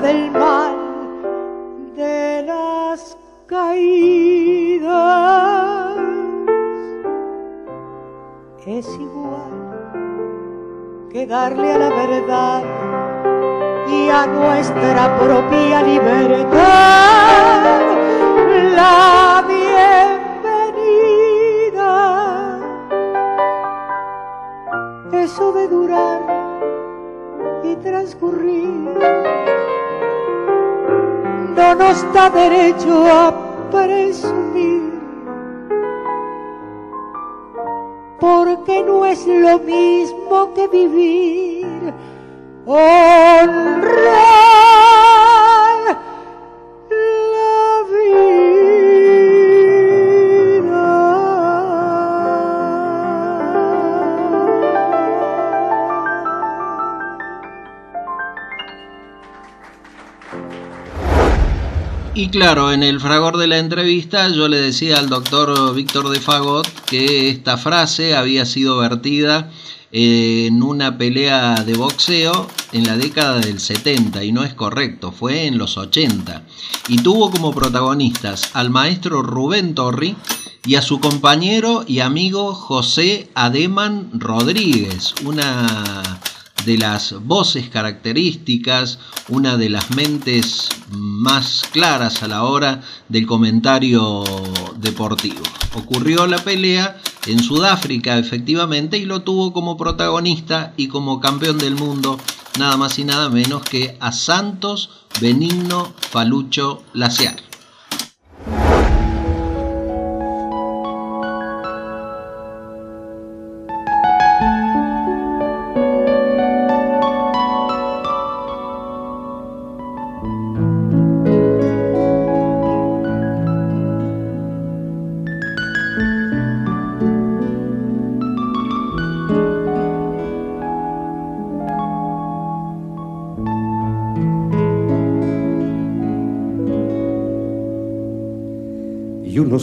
Del 0.00 0.31
no 31.56 31.74
nos 31.74 32.12
da 32.12 32.28
derecho 32.30 33.06
a 33.06 33.32
presumir, 33.70 35.00
porque 38.20 38.82
no 38.82 39.04
es 39.04 39.26
lo 39.26 39.58
mismo 39.58 40.54
que 40.54 40.68
vivir 40.68 41.94
honrar. 42.66 44.31
Y 62.22 62.28
claro, 62.28 62.70
en 62.70 62.84
el 62.84 63.00
fragor 63.00 63.36
de 63.36 63.48
la 63.48 63.58
entrevista 63.58 64.28
yo 64.28 64.46
le 64.46 64.60
decía 64.60 65.00
al 65.00 65.08
doctor 65.08 65.74
Víctor 65.74 66.08
de 66.08 66.20
Fagot 66.20 66.68
que 66.84 67.28
esta 67.28 67.58
frase 67.58 68.14
había 68.14 68.46
sido 68.46 68.78
vertida 68.78 69.50
en 69.90 70.62
una 70.62 70.96
pelea 70.96 71.64
de 71.66 71.74
boxeo 71.74 72.46
en 72.70 72.84
la 72.86 72.96
década 72.96 73.40
del 73.40 73.58
70 73.58 74.22
y 74.22 74.30
no 74.30 74.44
es 74.44 74.54
correcto, 74.54 75.10
fue 75.10 75.46
en 75.46 75.58
los 75.58 75.76
80 75.76 76.44
y 76.86 76.98
tuvo 76.98 77.28
como 77.28 77.52
protagonistas 77.52 78.50
al 78.54 78.70
maestro 78.70 79.22
Rubén 79.22 79.74
Torri 79.74 80.14
y 80.64 80.76
a 80.76 80.82
su 80.82 81.00
compañero 81.00 81.84
y 81.88 81.98
amigo 81.98 82.54
José 82.54 83.30
Ademan 83.34 84.10
Rodríguez, 84.12 85.12
una 85.24 86.20
de 86.64 86.78
las 86.78 87.14
voces 87.24 87.68
características, 87.68 88.98
una 89.28 89.56
de 89.56 89.68
las 89.68 89.90
mentes 89.90 90.68
más 90.90 91.64
claras 91.72 92.22
a 92.22 92.28
la 92.28 92.44
hora 92.44 92.82
del 93.08 93.26
comentario 93.26 94.24
deportivo. 94.76 95.42
Ocurrió 95.74 96.26
la 96.26 96.38
pelea 96.38 97.00
en 97.26 97.42
Sudáfrica 97.42 98.18
efectivamente 98.18 98.98
y 98.98 99.04
lo 99.04 99.22
tuvo 99.22 99.52
como 99.52 99.76
protagonista 99.76 100.74
y 100.76 100.88
como 100.88 101.20
campeón 101.20 101.58
del 101.58 101.74
mundo 101.74 102.18
nada 102.58 102.76
más 102.76 102.98
y 102.98 103.04
nada 103.04 103.28
menos 103.30 103.62
que 103.62 103.96
a 104.00 104.12
Santos 104.12 104.90
Benigno 105.20 105.92
Falucho 106.10 106.82
Laciar. 106.92 107.51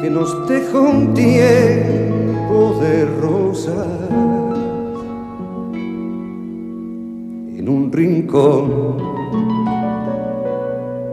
que 0.00 0.08
nos 0.08 0.48
dejó 0.48 0.80
un 0.80 1.12
tiempo 1.12 2.74
de 2.80 3.04
rosas 3.20 3.86
en 7.58 7.68
un 7.68 7.92
rincón, 7.92 8.96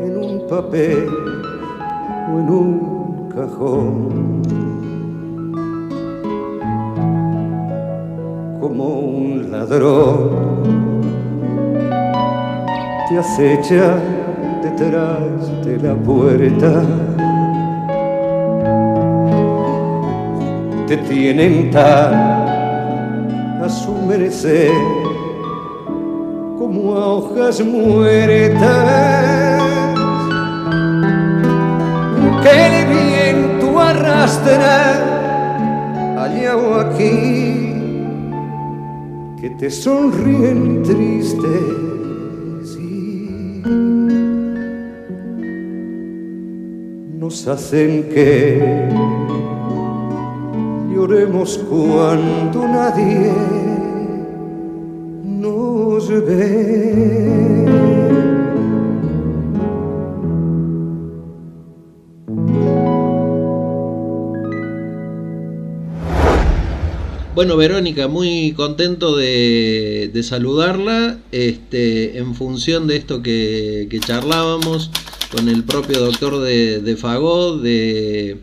en 0.01 0.17
un 0.17 0.47
papel 0.47 1.09
o 2.31 2.39
en 2.39 2.49
un 2.49 3.29
cajón. 3.35 4.41
Como 8.61 8.99
un 8.99 9.51
ladrón 9.51 10.29
te 13.09 13.17
acecha 13.17 13.99
detrás 14.63 15.65
de 15.65 15.77
la 15.77 15.93
puerta 15.95 16.83
te 20.87 20.95
tienen 20.95 21.69
tan 21.69 22.13
a 23.61 23.67
su 23.69 23.91
merecer 23.93 24.71
como 26.57 26.95
a 26.95 27.07
hojas 27.07 27.61
muertas. 27.61 28.63
Que 32.41 32.67
el 32.67 32.87
viento 32.87 33.79
arrastra 33.79 35.03
allá 36.23 36.55
o 36.55 36.75
aquí 36.75 37.73
que 39.41 39.49
te 39.59 39.69
sonríen 39.69 40.83
tristes 40.83 41.87
nos 47.27 47.45
hacen 47.45 48.03
que 48.13 49.26
lloremos 51.07 51.57
cuando 51.69 52.67
nadie 52.67 53.31
nos 55.23 56.09
ve. 56.09 57.27
Bueno, 67.35 67.55
Verónica, 67.55 68.07
muy 68.07 68.53
contento 68.53 69.15
de, 69.15 70.11
saludarla 70.23 71.19
este, 71.31 72.17
en 72.17 72.33
función 72.35 72.87
de 72.87 72.97
esto 72.97 73.21
que, 73.21 73.87
charlábamos 74.05 74.91
con 75.31 75.47
el 75.47 75.63
propio 75.63 75.99
doctor 75.99 76.39
de, 76.39 76.81
de 76.81 76.95
de 77.61 78.41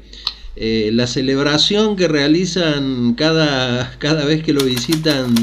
eh, 0.57 0.91
la 0.93 1.07
celebración 1.07 1.97
que 1.97 2.09
realizan 2.09 3.15
cada, 3.15 3.97
cada 3.99 4.25
vez 4.25 4.43
que 4.43 4.53
lo 4.53 4.65
visitan 4.65 5.35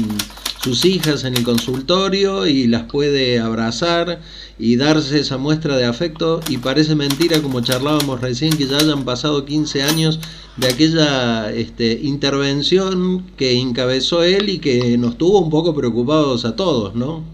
sus 0.62 0.84
hijas 0.84 1.24
en 1.24 1.36
el 1.36 1.42
consultorio 1.42 2.46
y 2.46 2.68
las 2.68 2.84
puede 2.84 3.40
abrazar 3.40 4.20
y 4.58 4.76
darse 4.76 5.18
esa 5.18 5.36
muestra 5.36 5.76
de 5.76 5.86
afecto 5.86 6.40
y 6.48 6.58
parece 6.58 6.94
mentira 6.94 7.42
como 7.42 7.60
charlábamos 7.62 8.20
recién 8.20 8.56
que 8.56 8.66
ya 8.66 8.76
hayan 8.76 9.04
pasado 9.04 9.44
15 9.44 9.82
años 9.82 10.20
de 10.56 10.68
aquella 10.68 11.50
este, 11.50 11.98
intervención 12.02 13.26
que 13.36 13.58
encabezó 13.58 14.22
él 14.22 14.48
y 14.50 14.60
que 14.60 14.96
nos 14.98 15.18
tuvo 15.18 15.40
un 15.40 15.50
poco 15.50 15.74
preocupados 15.74 16.44
a 16.44 16.54
todos, 16.54 16.94
¿no? 16.94 17.24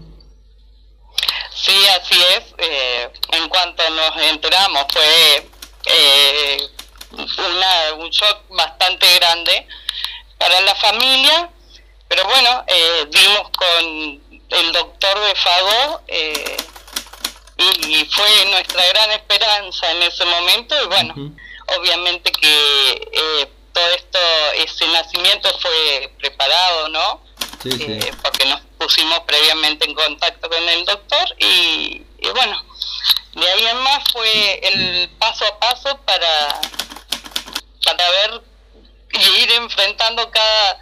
Sí, 1.53 1.75
así 2.01 2.15
es. 2.37 2.45
Eh, 2.57 3.09
en 3.33 3.49
cuanto 3.49 3.83
nos 3.89 4.23
enteramos 4.31 4.85
fue 4.91 5.49
eh, 5.85 6.57
una, 7.11 7.93
un 7.97 8.09
shock 8.09 8.43
bastante 8.49 9.13
grande 9.15 9.67
para 10.37 10.61
la 10.61 10.75
familia, 10.75 11.49
pero 12.07 12.23
bueno, 12.25 12.63
eh, 12.67 13.07
vimos 13.11 13.49
con 13.51 14.21
el 14.49 14.71
doctor 14.71 15.19
de 15.19 15.35
Fago 15.35 16.01
eh, 16.07 16.57
y, 17.57 18.05
fue 18.05 18.45
nuestra 18.51 18.85
gran 18.87 19.11
esperanza 19.11 19.91
en 19.91 20.03
ese 20.03 20.25
momento 20.25 20.75
y 20.81 20.87
bueno, 20.87 21.13
obviamente 21.77 22.31
que 22.31 23.09
eh, 23.11 23.49
todo 23.73 23.87
esto, 23.95 24.19
ese 24.55 24.87
nacimiento 24.87 25.49
fue 25.59 26.11
preparado, 26.17 26.89
¿no? 26.89 27.21
Eh, 27.65 28.11
porque 28.23 28.45
nos 28.45 28.61
pusimos 28.77 29.19
previamente 29.21 29.85
en 29.85 29.93
contacto 29.93 30.49
con 30.49 30.69
el 30.69 30.85
doctor 30.85 31.35
y, 31.37 32.01
y 32.19 32.29
bueno, 32.33 32.63
de 33.33 33.49
ahí 33.49 33.65
en 33.67 33.77
más 33.79 34.03
fue 34.11 34.59
el 34.63 35.09
paso 35.19 35.45
a 35.45 35.59
paso 35.59 35.99
para 36.05 36.61
para 37.97 38.09
ver 38.09 38.41
y 39.11 39.43
ir 39.43 39.51
enfrentando 39.51 40.29
cada, 40.29 40.79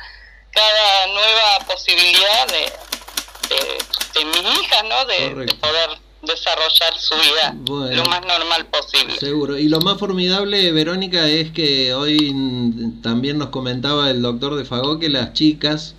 cada 0.51 1.07
nueva 1.07 1.65
posibilidad 1.67 2.47
de, 2.47 4.19
de, 4.19 4.25
mis 4.25 4.59
hijas, 4.59 4.83
¿no? 4.83 5.05
De, 5.05 5.53
poder 5.55 5.89
desarrollar 6.23 6.93
su 6.97 7.15
vida 7.15 7.55
lo 7.95 8.03
más 8.05 8.21
normal 8.25 8.65
posible. 8.65 9.17
Seguro. 9.17 9.57
Y 9.57 9.69
lo 9.69 9.79
más 9.79 9.97
formidable, 9.97 10.71
Verónica, 10.71 11.27
es 11.29 11.51
que 11.51 11.93
hoy 11.93 12.35
también 13.01 13.37
nos 13.37 13.49
comentaba 13.49 14.09
el 14.09 14.21
doctor 14.21 14.55
de 14.55 14.65
Fagó 14.65 14.99
que 14.99 15.09
las 15.09 15.33
chicas, 15.33 15.95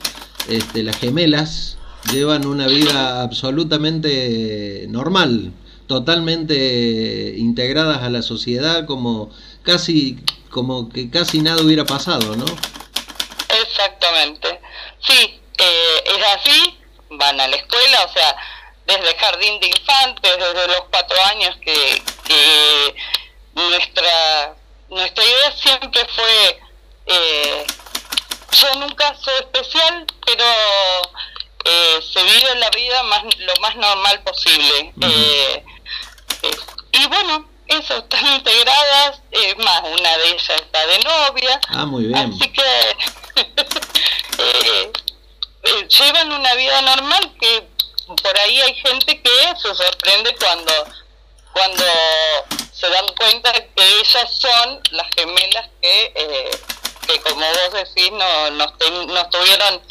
este, 0.48 0.82
las 0.82 0.98
gemelas, 0.98 1.78
llevan 2.12 2.46
una 2.46 2.66
vida 2.66 3.22
absolutamente 3.22 4.86
normal, 4.88 5.52
totalmente 5.86 7.34
integradas 7.38 8.02
a 8.02 8.10
la 8.10 8.20
sociedad, 8.20 8.84
como 8.84 9.30
casi 9.62 10.18
como 10.50 10.88
que 10.88 11.10
casi 11.10 11.40
nada 11.40 11.62
hubiera 11.62 11.84
pasado, 11.84 12.36
¿no? 12.36 12.44
Exactamente. 13.48 14.60
Sí, 15.00 15.40
eh, 15.58 16.04
es 16.04 16.24
así, 16.26 16.78
van 17.10 17.40
a 17.40 17.48
la 17.48 17.56
escuela, 17.56 18.04
o 18.04 18.12
sea, 18.12 18.36
desde 18.86 19.16
jardín 19.16 19.60
de 19.60 19.68
infantes, 19.68 20.36
desde 20.38 20.68
los 20.68 20.82
cuatro 20.90 21.16
años 21.26 21.56
que, 21.64 22.02
que 22.24 22.94
nuestra, 23.54 24.54
nuestra 24.88 25.24
idea 25.24 25.52
siempre 25.52 26.06
fue, 26.14 26.60
eh, 27.06 27.66
yo 28.52 28.72
un 28.78 28.94
caso 28.94 29.30
especial, 29.40 30.06
pero 30.24 30.44
eh, 31.64 32.00
se 32.12 32.22
vive 32.22 32.54
la 32.56 32.70
vida 32.70 33.02
más, 33.04 33.24
lo 33.38 33.54
más 33.60 33.76
normal 33.76 34.22
posible. 34.22 34.92
eh 35.02 35.64
y 36.92 37.06
bueno, 37.06 37.48
eso, 37.68 37.98
están 37.98 38.26
integradas, 38.26 39.20
es 39.30 39.56
más, 39.58 39.80
una 39.82 40.18
de 40.18 40.28
ellas 40.30 40.50
está 40.50 40.86
de 40.86 40.98
novia. 41.00 41.60
Ah, 41.68 41.86
muy 41.86 42.06
bien. 42.06 42.32
Así 42.34 42.52
que 42.52 42.62
eh, 44.38 44.92
eh, 45.62 45.88
llevan 45.88 46.32
una 46.32 46.54
vida 46.54 46.80
normal 46.82 47.34
que 47.40 47.68
por 48.22 48.38
ahí 48.38 48.60
hay 48.60 48.74
gente 48.74 49.20
que 49.20 49.30
se 49.60 49.74
sorprende 49.74 50.34
cuando 50.36 50.72
cuando 51.52 51.84
se 52.72 52.88
dan 52.88 53.06
cuenta 53.18 53.52
que 53.52 53.98
ellas 54.00 54.30
son 54.38 54.80
las 54.92 55.08
gemelas 55.16 55.68
que, 55.82 56.12
eh, 56.14 56.50
que 57.06 57.20
como 57.22 57.40
vos 57.40 57.72
decís, 57.72 58.12
no, 58.12 58.50
no, 58.52 58.66
no 59.06 59.20
estuvieron 59.20 59.82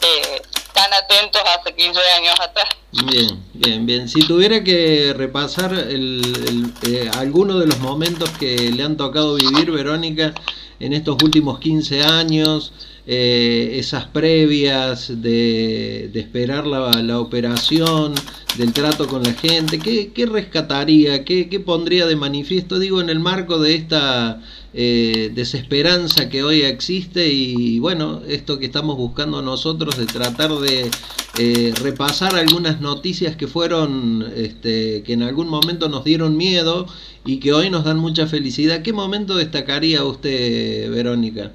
eh, 0.00 0.42
tan 0.72 0.92
atentos 0.92 1.42
hace 1.58 1.74
15 1.74 2.00
años 2.18 2.34
atrás. 2.40 2.68
Bien, 2.92 3.42
bien, 3.54 3.86
bien. 3.86 4.08
Si 4.08 4.20
tuviera 4.20 4.62
que 4.62 5.14
repasar 5.16 5.72
el, 5.72 6.72
eh, 6.86 7.10
algunos 7.14 7.60
de 7.60 7.66
los 7.66 7.78
momentos 7.78 8.30
que 8.30 8.70
le 8.70 8.82
han 8.82 8.96
tocado 8.96 9.34
vivir, 9.34 9.70
Verónica, 9.70 10.34
en 10.78 10.92
estos 10.92 11.16
últimos 11.22 11.58
15 11.58 12.02
años, 12.02 12.72
eh, 13.06 13.76
esas 13.78 14.04
previas 14.06 15.08
de, 15.22 16.10
de 16.12 16.20
esperar 16.20 16.66
la, 16.66 16.90
la, 17.02 17.18
operación, 17.18 18.14
del 18.56 18.72
trato 18.72 19.06
con 19.06 19.22
la 19.22 19.32
gente? 19.32 19.78
¿Qué, 19.78 20.12
qué 20.12 20.26
rescataría? 20.26 21.24
¿Qué, 21.24 21.48
¿Qué, 21.48 21.60
pondría 21.60 22.06
de 22.06 22.16
manifiesto? 22.16 22.78
Digo, 22.78 23.00
en 23.00 23.10
el 23.10 23.18
marco 23.18 23.58
de 23.58 23.74
esta 23.74 24.40
eh, 24.74 25.30
desesperanza 25.34 26.28
que 26.28 26.42
hoy 26.42 26.62
existe 26.62 27.28
y 27.28 27.78
bueno, 27.78 28.22
esto 28.26 28.58
que 28.58 28.66
estamos 28.66 28.96
buscando 28.96 29.42
nosotros 29.42 29.96
de 29.96 30.06
tratar 30.06 30.50
de 30.50 30.90
eh, 31.38 31.74
repasar 31.80 32.36
algunas 32.36 32.80
noticias 32.80 33.36
que 33.36 33.46
fueron, 33.46 34.32
este, 34.36 35.02
que 35.02 35.14
en 35.14 35.22
algún 35.22 35.48
momento 35.48 35.88
nos 35.88 36.04
dieron 36.04 36.36
miedo 36.36 36.86
y 37.24 37.40
que 37.40 37.52
hoy 37.52 37.70
nos 37.70 37.84
dan 37.84 37.98
mucha 37.98 38.26
felicidad. 38.26 38.82
¿Qué 38.82 38.92
momento 38.92 39.36
destacaría 39.36 40.04
usted, 40.04 40.90
Verónica? 40.90 41.52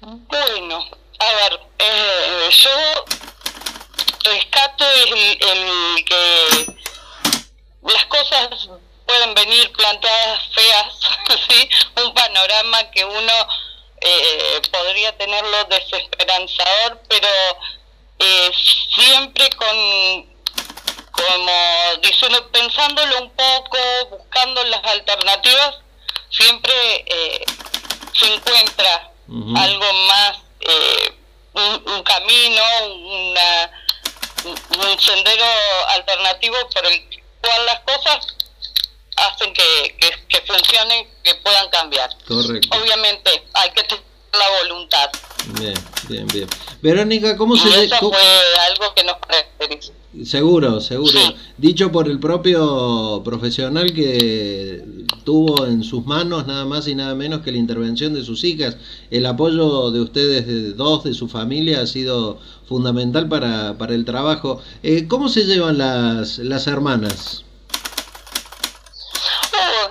Bueno, 0.00 0.76
a 0.78 1.50
ver, 1.50 1.60
eh, 1.78 2.50
yo 2.50 3.21
el, 4.84 5.38
el 5.40 6.04
que 6.04 6.66
las 7.82 8.04
cosas 8.06 8.68
pueden 9.06 9.34
venir 9.34 9.70
planteadas 9.72 10.48
feas, 10.54 10.94
¿sí? 11.48 11.68
un 12.02 12.14
panorama 12.14 12.90
que 12.90 13.04
uno 13.04 13.32
eh, 14.00 14.60
podría 14.72 15.16
tenerlo 15.16 15.64
desesperanzador, 15.64 17.00
pero 17.08 17.28
eh, 18.18 18.50
siempre 18.94 19.48
con 19.50 20.32
como 21.12 21.52
diciendo, 22.02 22.50
pensándolo 22.50 23.20
un 23.20 23.30
poco, 23.30 23.78
buscando 24.10 24.64
las 24.64 24.82
alternativas, 24.82 25.76
siempre 26.30 26.72
eh, 27.06 27.44
se 28.14 28.34
encuentra 28.34 29.10
algo 29.56 29.92
más, 29.92 30.38
un, 31.54 32.02
camino, 32.02 32.62
una, 32.86 33.70
un 34.44 35.00
sendero 35.00 35.44
alternativo 35.88 36.56
por 36.74 36.86
el 36.86 37.00
cual 37.40 37.66
las 37.66 37.80
cosas 37.80 38.26
hacen 39.16 39.52
que, 39.52 39.96
que, 39.98 40.10
que 40.28 40.40
funcionen, 40.46 41.08
que 41.22 41.34
puedan 41.36 41.68
cambiar. 41.70 42.10
Correcto. 42.26 42.78
Obviamente 42.78 43.44
hay 43.54 43.70
que 43.70 43.82
tener 43.84 44.04
la 44.32 44.48
voluntad. 44.62 45.10
Bien, 45.58 45.74
bien, 46.08 46.26
bien. 46.28 46.48
Verónica, 46.80 47.36
¿cómo 47.36 47.54
y 47.56 47.58
se... 47.58 47.84
eso 47.84 47.98
fue 48.10 48.56
algo 48.60 48.94
que 48.94 49.04
nos 49.04 49.16
caracteriza. 49.18 49.92
Seguro, 50.26 50.80
seguro. 50.82 51.10
Sí. 51.10 51.36
Dicho 51.56 51.90
por 51.90 52.06
el 52.06 52.20
propio 52.20 53.22
profesional 53.24 53.94
que 53.94 54.84
tuvo 55.24 55.64
en 55.66 55.82
sus 55.82 56.04
manos 56.04 56.46
nada 56.46 56.66
más 56.66 56.86
y 56.86 56.94
nada 56.94 57.14
menos 57.14 57.40
que 57.40 57.50
la 57.50 57.56
intervención 57.58 58.12
de 58.12 58.22
sus 58.22 58.44
hijas. 58.44 58.76
El 59.10 59.24
apoyo 59.24 59.90
de 59.90 60.00
ustedes 60.02 60.46
de 60.46 60.72
dos, 60.74 61.04
de 61.04 61.14
su 61.14 61.28
familia, 61.28 61.80
ha 61.80 61.86
sido 61.86 62.38
fundamental 62.68 63.26
para, 63.28 63.78
para 63.78 63.94
el 63.94 64.04
trabajo. 64.04 64.60
Eh, 64.82 65.06
¿Cómo 65.08 65.30
se 65.30 65.44
llevan 65.44 65.78
las, 65.78 66.36
las 66.38 66.66
hermanas? 66.66 67.44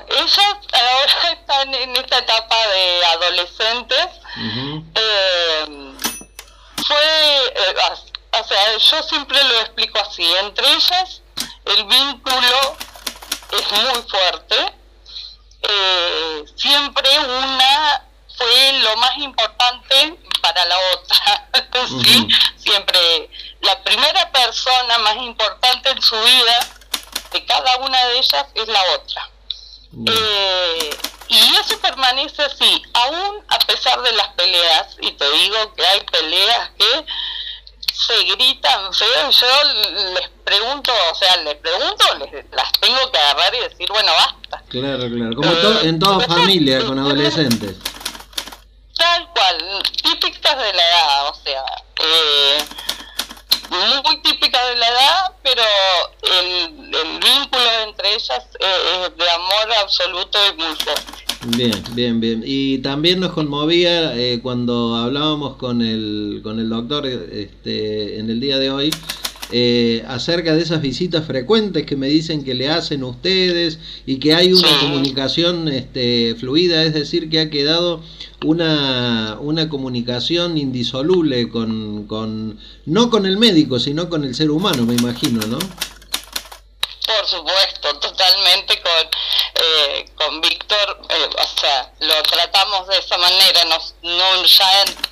Ellas 0.10 0.38
ahora 0.74 1.32
están 1.40 1.74
en 1.74 1.96
esta 1.96 2.20
etapa 2.20 2.56
de 2.76 3.06
adolescentes. 3.26 4.08
Eh, 4.96 5.94
fue, 6.86 6.98
eh, 6.98 7.76
as- 7.92 8.06
o 8.40 8.41
sea, 8.52 8.78
yo 8.78 9.04
siempre 9.04 9.44
lo 9.44 9.60
explico 9.60 10.00
así, 10.00 10.24
entre 10.42 10.68
ellas 10.74 11.22
el 11.66 11.86
vínculo 11.86 12.78
es 13.52 13.72
muy 13.72 14.02
fuerte. 14.10 14.74
Eh, 15.62 16.44
siempre 16.56 17.20
una 17.20 18.04
fue 18.36 18.74
lo 18.80 18.96
más 18.98 19.18
importante 19.18 20.18
para 20.42 20.66
la 20.66 20.76
otra. 20.94 21.48
Siempre 22.58 23.30
la 23.62 23.84
primera 23.84 24.32
persona 24.32 24.98
más 25.00 25.16
importante 25.18 25.90
en 25.90 26.02
su 26.02 26.16
vida 26.22 26.68
de 27.32 27.46
cada 27.46 27.78
una 27.78 28.04
de 28.06 28.18
ellas 28.18 28.46
es 28.56 28.68
la 28.68 28.82
otra. 28.96 29.30
Eh, 30.08 30.98
y 31.28 31.56
eso 31.56 31.80
permanece 31.80 32.42
así, 32.44 32.84
aún 32.94 33.46
a 33.48 33.60
pesar 33.60 34.02
de 34.02 34.12
las 34.14 34.30
peleas, 34.30 34.98
y 35.02 35.12
te 35.12 35.32
digo 35.32 35.74
que 35.76 35.86
hay 35.86 36.02
peleas 36.02 36.70
que 36.78 37.06
se 38.08 38.24
gritan 38.24 38.94
feo, 38.94 39.30
y 39.30 39.32
yo 39.32 39.48
les 40.14 40.30
pregunto, 40.44 40.92
o 41.12 41.16
sea, 41.16 41.38
les 41.38 41.56
pregunto, 41.56 42.06
les, 42.20 42.46
las 42.52 42.72
tengo 42.80 43.12
que 43.12 43.18
agarrar 43.20 43.54
y 43.56 43.60
decir, 43.60 43.88
bueno, 43.90 44.12
basta. 44.14 44.64
Claro, 44.70 45.04
claro. 45.10 45.36
Como 45.36 45.52
to- 45.54 45.82
en 45.82 46.00
toda 46.00 46.26
familia 46.28 46.84
con 46.86 46.98
adolescentes. 47.00 47.76
Tal 48.98 49.28
cual, 49.30 49.84
típicas 50.04 50.58
de 50.58 50.74
la 50.74 50.88
edad, 50.88 51.28
o 51.30 51.36
sea, 51.36 51.64
eh, 52.04 52.66
muy 53.70 54.22
típicas 54.22 54.68
de 54.70 54.76
la 54.76 54.88
edad, 54.88 55.32
pero 55.44 55.64
el, 56.24 56.94
el 56.94 57.20
vínculo 57.20 57.72
entre 57.84 58.14
ellas 58.16 58.44
eh, 58.60 59.06
es 59.08 59.18
de 59.18 59.30
amor 59.32 59.74
absoluto 59.80 60.38
y 60.48 60.62
fuerte. 60.84 61.21
Bien, 61.48 61.74
bien, 61.96 62.20
bien. 62.20 62.44
Y 62.46 62.78
también 62.80 63.20
nos 63.20 63.34
conmovía 63.34 64.16
eh, 64.16 64.40
cuando 64.44 64.96
hablábamos 64.96 65.56
con 65.56 65.82
el, 65.82 66.42
con 66.44 66.60
el 66.60 66.70
doctor 66.70 67.08
este, 67.08 68.20
en 68.20 68.30
el 68.30 68.40
día 68.40 68.60
de 68.60 68.70
hoy 68.70 68.92
eh, 69.52 70.04
acerca 70.08 70.54
de 70.56 70.62
esas 70.62 70.82
visitas 70.82 71.26
frecuentes 71.26 71.86
que 71.86 71.96
me 71.96 72.08
dicen 72.08 72.44
que 72.44 72.54
le 72.54 72.70
hacen 72.70 73.04
ustedes 73.04 73.80
y 74.06 74.18
que 74.18 74.34
hay 74.36 74.54
una 74.54 74.68
Sí. 74.68 74.76
comunicación 74.82 75.68
este, 75.68 76.36
fluida, 76.40 76.84
es 76.84 76.94
decir, 76.94 77.30
que 77.30 77.40
ha 77.40 77.50
quedado 77.50 78.02
una, 78.46 79.38
una 79.42 79.68
comunicación 79.68 80.58
indisoluble 80.60 81.50
con, 81.50 82.06
con, 82.06 82.60
no 82.86 83.10
con 83.10 83.26
el 83.26 83.38
médico, 83.38 83.80
sino 83.80 84.10
con 84.10 84.24
el 84.24 84.36
ser 84.36 84.52
humano, 84.52 84.86
me 84.86 84.94
imagino, 84.94 85.42
¿no? 85.48 85.58
Por 85.58 87.28
supuesto, 87.28 88.00
totalmente 88.00 88.76
con, 88.82 89.08
eh, 89.64 90.06
con 90.16 90.42
Víctor, 90.42 91.02
eh, 91.10 91.30
o 91.38 91.60
sea, 91.60 91.92
lo 92.00 92.22
tratamos 92.24 92.88
de 92.88 92.98
esa 92.98 93.18
manera, 93.18 93.64
nos, 93.66 93.94
no, 94.02 94.44
ya 94.46 94.82
en- 94.84 95.12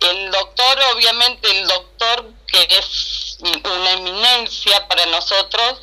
el 0.00 0.30
doctor, 0.32 0.78
obviamente 0.94 1.48
el 1.50 1.66
doctor 1.68 2.30
que 2.48 2.66
es 2.70 3.38
una 3.64 3.92
eminencia 3.92 4.86
para 4.88 5.06
nosotros, 5.06 5.80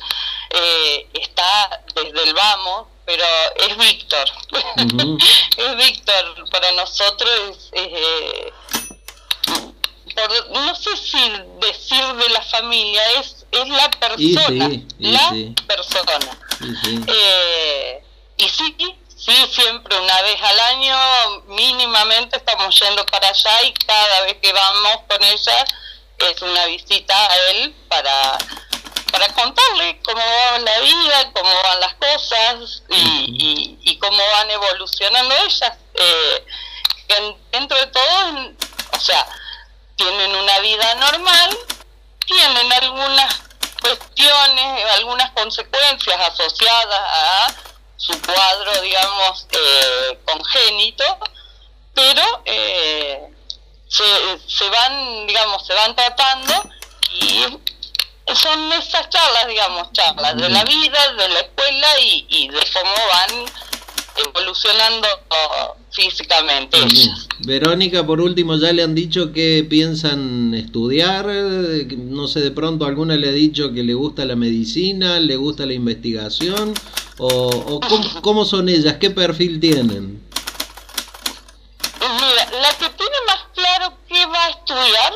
eh, 0.50 1.06
está 1.14 1.82
desde 1.94 2.22
el 2.22 2.34
vamos, 2.34 2.86
pero 3.06 3.24
es 3.56 3.76
Víctor, 3.78 4.30
es 5.56 5.76
Víctor, 5.76 6.50
para 6.50 6.70
nosotros 6.72 7.30
es... 7.50 7.70
eh, 7.72 8.52
por- 10.14 10.50
no 10.50 10.74
sé 10.74 10.96
si 10.96 11.18
decir 11.60 12.04
de 12.14 12.28
la 12.30 12.42
familia, 12.42 13.02
es, 13.20 13.46
es 13.52 13.68
la 13.68 13.90
persona, 13.90 14.68
sí, 14.68 14.86
la 14.98 15.30
sí. 15.30 15.54
persona. 15.66 16.38
Sí, 16.60 16.74
sí. 16.84 17.00
Eh, 17.06 18.04
y 18.36 18.48
sí, 18.48 18.76
sí, 19.16 19.50
siempre 19.50 19.96
una 19.98 20.22
vez 20.22 20.42
al 20.42 20.60
año 20.60 20.96
mínimamente 21.46 22.36
estamos 22.36 22.78
yendo 22.78 23.04
para 23.06 23.28
allá 23.28 23.62
y 23.64 23.72
cada 23.72 24.22
vez 24.22 24.36
que 24.42 24.52
vamos 24.52 24.98
con 25.08 25.24
ella 25.24 25.64
es 26.18 26.42
una 26.42 26.66
visita 26.66 27.14
a 27.16 27.36
él 27.50 27.74
para, 27.88 28.38
para 29.10 29.32
contarle 29.32 30.00
cómo 30.04 30.20
va 30.20 30.58
la 30.58 30.78
vida, 30.80 31.32
cómo 31.32 31.50
van 31.62 31.80
las 31.80 31.94
cosas 31.94 32.82
y, 32.90 33.78
y, 33.84 33.90
y 33.90 33.98
cómo 33.98 34.22
van 34.32 34.50
evolucionando 34.50 35.34
ellas. 35.36 35.72
Eh, 35.94 36.46
dentro 37.50 37.78
de 37.78 37.86
todo, 37.86 38.52
o 38.92 39.00
sea, 39.00 39.26
tienen 39.96 40.34
una 40.36 40.58
vida 40.60 40.94
normal, 40.96 41.58
tienen 42.26 42.72
algunas 42.72 43.49
cuestiones, 43.80 44.84
algunas 44.96 45.30
consecuencias 45.32 46.20
asociadas 46.20 47.00
a 47.00 47.54
su 47.96 48.20
cuadro, 48.22 48.80
digamos, 48.80 49.46
eh, 49.52 50.18
congénito, 50.24 51.18
pero 51.94 52.42
eh, 52.44 53.28
se, 53.88 54.04
se 54.46 54.68
van, 54.70 55.26
digamos, 55.26 55.66
se 55.66 55.74
van 55.74 55.94
tratando 55.94 56.54
y 57.12 57.58
son 58.34 58.72
esas 58.72 59.08
charlas, 59.10 59.46
digamos, 59.48 59.92
charlas 59.92 60.36
de 60.36 60.48
la 60.48 60.64
vida, 60.64 61.12
de 61.14 61.28
la 61.28 61.40
escuela 61.40 61.88
y, 62.00 62.26
y 62.28 62.48
de 62.48 62.60
cómo 62.72 62.94
van 63.12 63.52
evolucionando 64.16 65.08
físicamente. 65.92 66.78
Verónica, 67.40 68.06
por 68.06 68.20
último, 68.20 68.56
ya 68.56 68.72
le 68.72 68.82
han 68.82 68.94
dicho 68.94 69.32
que 69.32 69.66
piensan 69.68 70.54
estudiar. 70.54 71.26
eh, 71.28 71.86
No 71.96 72.28
sé, 72.28 72.40
de 72.40 72.50
pronto 72.50 72.84
alguna 72.84 73.16
le 73.16 73.28
ha 73.28 73.32
dicho 73.32 73.72
que 73.72 73.82
le 73.82 73.94
gusta 73.94 74.24
la 74.24 74.36
medicina, 74.36 75.18
le 75.20 75.36
gusta 75.36 75.66
la 75.66 75.74
investigación. 75.74 76.74
O, 77.18 77.26
o 77.28 77.80
cómo, 77.80 78.22
cómo 78.22 78.44
son 78.44 78.68
ellas, 78.68 78.96
qué 78.98 79.10
perfil 79.10 79.60
tienen. 79.60 80.22
Mira, 82.00 82.60
la 82.62 82.70
que 82.78 82.88
tiene 82.96 83.16
más 83.26 83.44
claro 83.54 83.94
qué 84.08 84.24
va 84.26 84.44
a 84.46 84.50
estudiar 84.50 85.12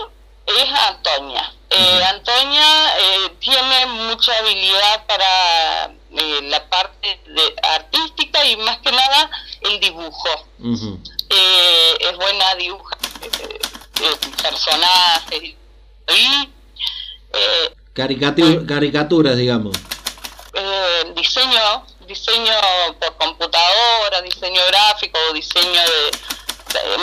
es 0.47 0.69
Antonia. 0.89 1.53
Eh, 1.71 2.05
Antonia 2.05 2.89
eh, 3.01 3.33
tiene 3.41 3.87
mucha 4.07 4.33
habilidad 4.39 5.07
para 5.07 5.87
eh, 6.17 6.41
la 6.43 6.69
parte 6.69 7.21
de 7.27 7.55
artística 7.75 8.47
y 8.47 8.57
más 8.59 8.79
que 8.79 8.93
nada 8.93 9.31
el 9.65 9.81
dibujo. 9.81 10.29
Eh, 11.31 11.97
es 12.01 12.17
buena 12.17 12.55
dibujar 12.57 12.99
eh, 13.23 13.59
eh, 14.03 14.17
personajes 14.43 15.43
y 15.43 15.57
eh, 17.33 17.75
Caricatu- 17.95 18.67
caricaturas, 18.67 19.37
digamos. 19.37 19.77
eh, 20.55 21.13
diseño 21.17 21.87
diseño 22.07 22.53
por 23.01 23.17
computadora, 23.17 24.21
diseño 24.23 24.61
gráfico, 24.69 25.19
diseño 25.33 25.81
de, 25.81 26.11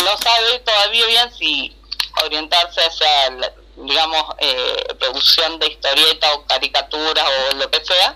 no 0.03 0.15
sabe 0.17 0.59
todavía 0.59 1.05
bien 1.07 1.31
si 1.35 1.75
orientarse 2.23 2.81
hacia 2.81 3.29
la, 3.31 3.51
digamos 3.77 4.23
eh, 4.37 4.83
producción 4.99 5.57
de 5.59 5.67
historietas 5.69 6.29
o 6.35 6.45
caricaturas 6.45 7.25
o 7.51 7.55
lo 7.55 7.71
que 7.71 7.83
sea. 7.83 8.15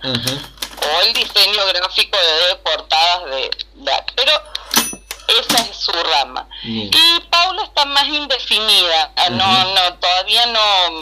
O 0.86 1.02
el 1.02 1.14
diseño 1.14 1.66
gráfico 1.68 2.18
de 2.18 2.56
portadas 2.58 3.26
de, 3.32 3.50
pero 4.16 4.32
esa 5.40 5.58
es 5.62 5.78
su 5.78 5.92
rama 5.92 6.48
Bien. 6.64 6.92
y 6.94 7.20
Paula 7.30 7.64
está 7.64 7.86
más 7.86 8.08
indefinida 8.08 9.12
ah, 9.16 9.30
no 9.30 9.74
no 9.74 9.94
todavía 10.00 10.46
no 10.48 11.02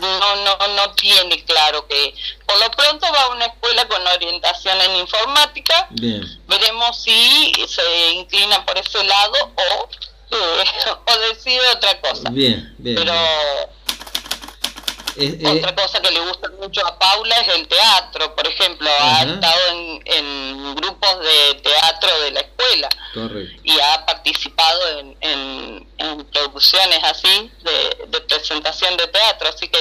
no 0.00 0.36
no 0.36 0.68
no 0.68 0.94
tiene 0.94 1.42
claro 1.44 1.86
que 1.86 2.14
por 2.46 2.58
lo 2.58 2.70
pronto 2.72 3.06
va 3.12 3.22
a 3.22 3.28
una 3.28 3.46
escuela 3.46 3.86
con 3.88 4.06
orientación 4.06 4.80
en 4.80 4.96
informática 4.96 5.86
Bien. 5.90 6.22
veremos 6.48 7.02
si 7.02 7.52
se 7.68 8.10
inclina 8.12 8.64
por 8.66 8.76
ese 8.78 9.02
lado 9.04 9.52
o 9.54 9.88
eh, 10.32 10.64
o 11.06 11.18
decide 11.32 11.68
otra 11.70 12.00
cosa 12.00 12.28
Bien, 12.30 12.74
bien. 12.78 12.96
pero 12.96 13.14
Eh, 15.18 15.38
eh, 15.40 15.48
otra 15.58 15.74
cosa 15.74 16.00
que 16.02 16.10
le 16.10 16.20
gusta 16.20 16.50
mucho 16.60 16.86
a 16.86 16.98
Paula 16.98 17.34
es 17.36 17.48
el 17.56 17.66
teatro, 17.68 18.34
por 18.34 18.46
ejemplo, 18.46 18.88
ha 19.00 19.22
estado 19.22 19.60
en, 19.70 20.02
en 20.04 20.74
grupos 20.74 21.18
de 21.20 21.54
teatro 21.62 22.20
de 22.22 22.30
la 22.32 22.40
escuela 22.40 22.88
correcto. 23.14 23.60
y 23.64 23.78
ha 23.80 24.04
participado 24.04 24.80
en, 24.98 25.16
en, 25.20 25.88
en 25.98 26.24
producciones 26.26 26.98
así 27.04 27.50
de, 27.64 28.06
de 28.08 28.20
presentación 28.22 28.96
de 28.96 29.06
teatro, 29.06 29.48
así 29.48 29.68
que 29.68 29.78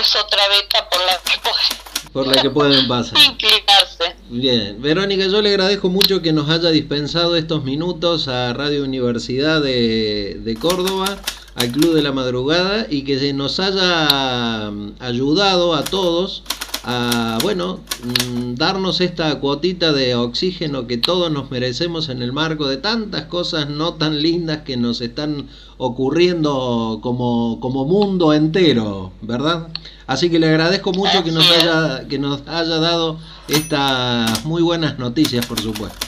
es 0.00 0.16
otra 0.16 0.42
beta 0.48 0.88
por 0.90 1.00
la 1.04 1.18
que 1.18 1.38
puede 1.38 2.12
Por 2.12 2.26
la 2.26 2.42
que 2.42 2.50
pueden 2.50 2.88
pasar. 2.88 3.18
inclinarse. 3.18 4.16
Bien, 4.28 4.80
Verónica, 4.80 5.24
yo 5.26 5.40
le 5.42 5.50
agradezco 5.50 5.88
mucho 5.88 6.20
que 6.22 6.32
nos 6.32 6.48
haya 6.50 6.70
dispensado 6.70 7.36
estos 7.36 7.62
minutos 7.64 8.26
a 8.28 8.52
Radio 8.54 8.82
Universidad 8.82 9.60
de, 9.60 10.36
de 10.38 10.54
Córdoba, 10.56 11.16
al 11.54 11.70
Club 11.70 11.94
de 11.94 12.02
la 12.02 12.12
Madrugada 12.12 12.86
y 12.88 13.02
que 13.02 13.18
se 13.18 13.32
nos 13.32 13.60
haya 13.60 14.70
mm, 14.70 14.94
ayudado 15.00 15.74
a 15.74 15.84
todos 15.84 16.42
a, 16.86 17.38
bueno, 17.42 17.80
mm, 18.02 18.54
darnos 18.56 19.00
esta 19.00 19.40
cuotita 19.40 19.92
de 19.92 20.14
oxígeno 20.14 20.86
que 20.86 20.98
todos 20.98 21.30
nos 21.30 21.50
merecemos 21.50 22.08
en 22.10 22.22
el 22.22 22.32
marco 22.32 22.66
de 22.66 22.76
tantas 22.76 23.22
cosas 23.22 23.68
no 23.70 23.94
tan 23.94 24.20
lindas 24.20 24.62
que 24.62 24.76
nos 24.76 25.00
están 25.00 25.48
ocurriendo 25.78 27.00
como, 27.02 27.58
como 27.60 27.86
mundo 27.86 28.34
entero, 28.34 29.12
¿verdad? 29.22 29.68
Así 30.06 30.30
que 30.30 30.38
le 30.38 30.48
agradezco 30.48 30.92
mucho 30.92 31.24
que 31.24 31.32
nos 31.32 31.50
haya, 31.50 32.06
que 32.06 32.18
nos 32.18 32.46
haya 32.46 32.78
dado 32.78 33.18
estas 33.48 34.44
muy 34.44 34.60
buenas 34.60 34.98
noticias, 34.98 35.46
por 35.46 35.60
supuesto. 35.60 36.06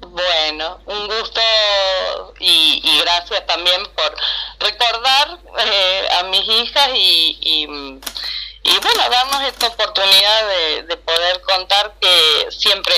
Bueno, 0.00 0.78
un 0.86 1.06
gusto 1.06 1.40
y, 2.82 2.88
y 2.90 3.00
gracias 3.00 3.46
también 3.46 3.82
por 3.96 4.16
recordar 4.60 5.38
eh, 5.66 6.08
a 6.18 6.22
mis 6.24 6.46
hijas 6.48 6.88
y, 6.94 7.38
y, 7.40 7.62
y, 8.62 8.78
bueno, 8.78 9.08
darnos 9.10 9.42
esta 9.42 9.68
oportunidad 9.68 10.48
de, 10.48 10.82
de 10.84 10.96
poder 10.96 11.40
contar 11.42 11.94
que 12.00 12.46
siempre 12.50 12.94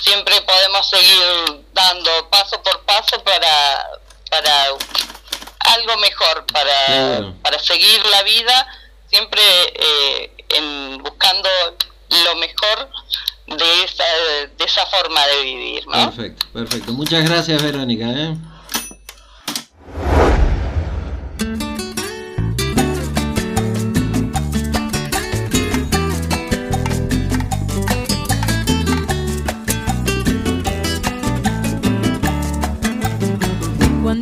siempre 0.00 0.38
podemos 0.42 0.86
seguir 0.88 1.64
dando 1.72 2.28
paso 2.28 2.62
por 2.62 2.82
paso 2.84 3.22
para, 3.24 3.88
para 4.30 4.66
algo 5.60 5.96
mejor, 5.98 6.44
para, 6.52 6.86
Claro. 6.86 7.34
para 7.42 7.58
seguir 7.58 8.04
la 8.06 8.22
vida, 8.22 8.66
siempre 9.08 9.40
eh, 9.74 10.32
en, 10.50 10.98
buscando 11.02 11.48
lo 12.24 12.34
mejor 12.36 12.90
de 13.46 13.84
esa, 13.84 14.04
de 14.56 14.64
esa 14.64 14.84
forma 14.86 15.26
de 15.26 15.42
vivir, 15.42 15.86
¿no? 15.86 15.92
Perfecto, 16.10 16.46
perfecto. 16.52 16.92
Muchas 16.92 17.24
gracias, 17.28 17.62
Verónica. 17.62 18.04
¿eh? 18.06 18.36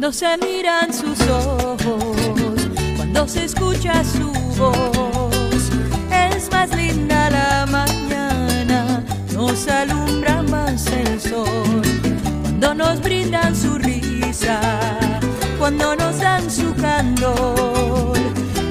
Cuando 0.03 0.19
se 0.19 0.37
miran 0.39 0.93
sus 0.93 1.21
ojos, 1.29 2.69
cuando 2.97 3.29
se 3.29 3.45
escucha 3.45 4.03
su 4.03 4.33
voz, 4.59 5.71
es 6.11 6.51
más 6.51 6.75
linda 6.75 7.31
la 7.31 7.67
mañana, 7.67 9.05
nos 9.33 9.69
alumbra 9.69 10.43
más 10.43 10.89
el 10.89 11.21
sol. 11.21 11.83
Cuando 12.43 12.75
nos 12.75 13.01
brindan 13.01 13.55
su 13.55 13.79
risa, 13.79 14.61
cuando 15.57 15.95
nos 15.95 16.19
dan 16.19 16.51
su 16.51 16.75
candor, 16.75 18.19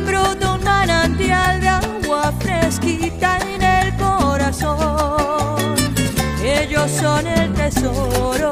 brota 0.05 0.55
un 0.55 0.63
manantial 0.65 1.61
de 1.61 1.69
agua 1.69 2.33
fresquita 2.41 3.39
en 3.55 3.63
el 3.63 3.95
corazón. 3.95 5.75
Ellos 6.43 6.91
son 6.91 7.25
el 7.25 7.53
tesoro, 7.53 8.51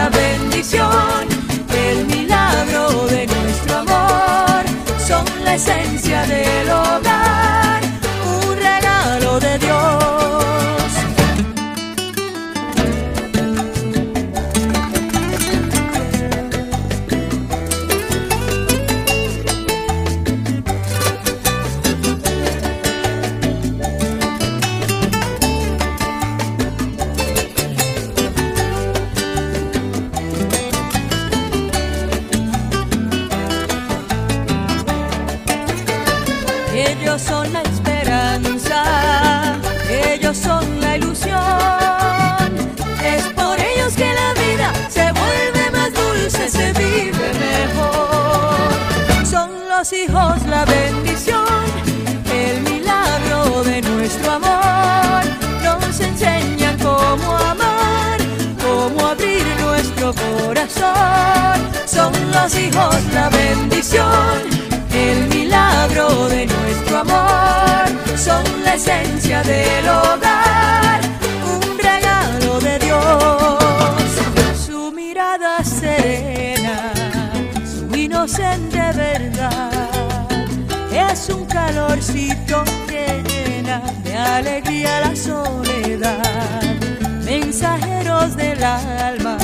Son 5.51 5.67
la 5.67 5.75
esencia 5.75 6.21
del 6.27 6.69
hogar, 6.69 7.10
los 62.43 62.55
hijos 62.55 62.95
la 63.13 63.29
bendición 63.29 64.61
el 64.93 65.27
milagro 65.29 66.27
de 66.27 66.45
nuestro 66.45 66.99
amor, 66.99 67.87
son 68.17 68.43
la 68.63 68.75
esencia 68.75 69.41
del 69.43 69.87
hogar, 69.87 71.01
un 71.45 71.77
regalo 71.77 72.59
de 72.59 72.79
Dios. 72.79 74.65
Su 74.65 74.91
mirada 74.91 75.63
serena, 75.63 76.91
su 77.63 77.95
inocente 77.95 78.81
verdad, 78.95 79.71
es 80.91 81.29
un 81.29 81.45
calorcito 81.45 82.63
que 82.87 83.23
llena 83.29 83.81
de 84.03 84.17
alegría 84.17 85.01
la 85.01 85.15
soledad. 85.15 86.61
Mensajeros 87.23 88.35
del 88.35 88.63
alma, 88.63 89.37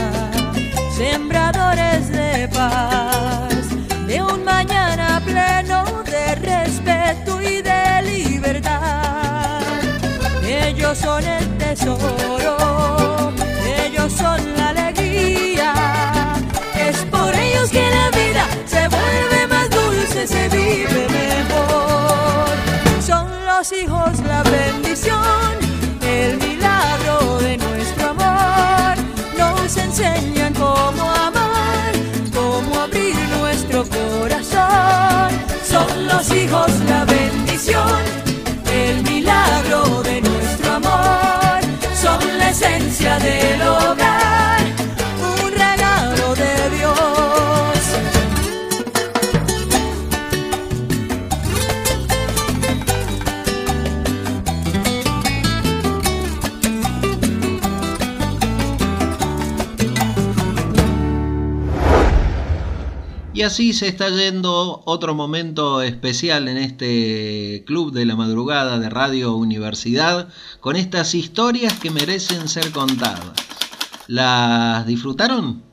sembradores 0.97 2.09
de 2.09 2.47
paz, 2.47 3.67
de 4.07 4.19
un 4.19 4.43
mañana 4.43 5.21
pleno 5.23 5.85
de 6.03 6.33
respeto 6.35 7.39
y 7.39 7.61
de 7.61 8.01
libertad. 8.01 9.61
Ellos 10.43 10.97
son 10.97 11.23
el 11.23 11.47
tesoro, 11.59 13.31
ellos 13.85 14.11
son 14.11 14.39
la 14.57 14.69
alegría. 14.69 16.33
Es 16.75 16.97
por 17.11 17.31
ellos 17.35 17.69
que 17.69 17.87
la 17.97 18.09
vida 18.17 18.47
se 18.65 18.87
vuelve 18.87 19.47
más 19.47 19.69
dulce, 19.69 20.25
se 20.25 20.49
vive 20.49 21.07
mejor. 21.09 22.49
Son 23.05 23.27
los 23.45 23.71
hijos 23.71 24.19
la 24.27 24.41
bendición 24.41 25.66
los 36.17 36.31
hijos 36.31 36.71
la 36.89 37.05
bendición, 37.05 38.01
el 38.73 39.03
milagro 39.03 40.01
de 40.01 40.21
nuestro 40.21 40.71
amor. 40.73 41.59
Son 41.93 42.19
la 42.39 42.49
esencia 42.49 43.19
del 43.19 43.61
hogar, 43.61 44.06
así 63.57 63.73
se 63.73 63.87
está 63.87 64.09
yendo 64.09 64.83
otro 64.85 65.15
momento 65.15 65.81
especial 65.81 66.47
en 66.47 66.57
este 66.57 67.63
Club 67.65 67.91
de 67.91 68.05
la 68.05 68.15
Madrugada 68.15 68.77
de 68.77 68.87
Radio 68.87 69.35
Universidad 69.35 70.29
con 70.59 70.75
estas 70.75 71.15
historias 71.15 71.73
que 71.79 71.89
merecen 71.89 72.49
ser 72.49 72.71
contadas. 72.71 73.31
¿Las 74.05 74.85
disfrutaron? 74.85 75.63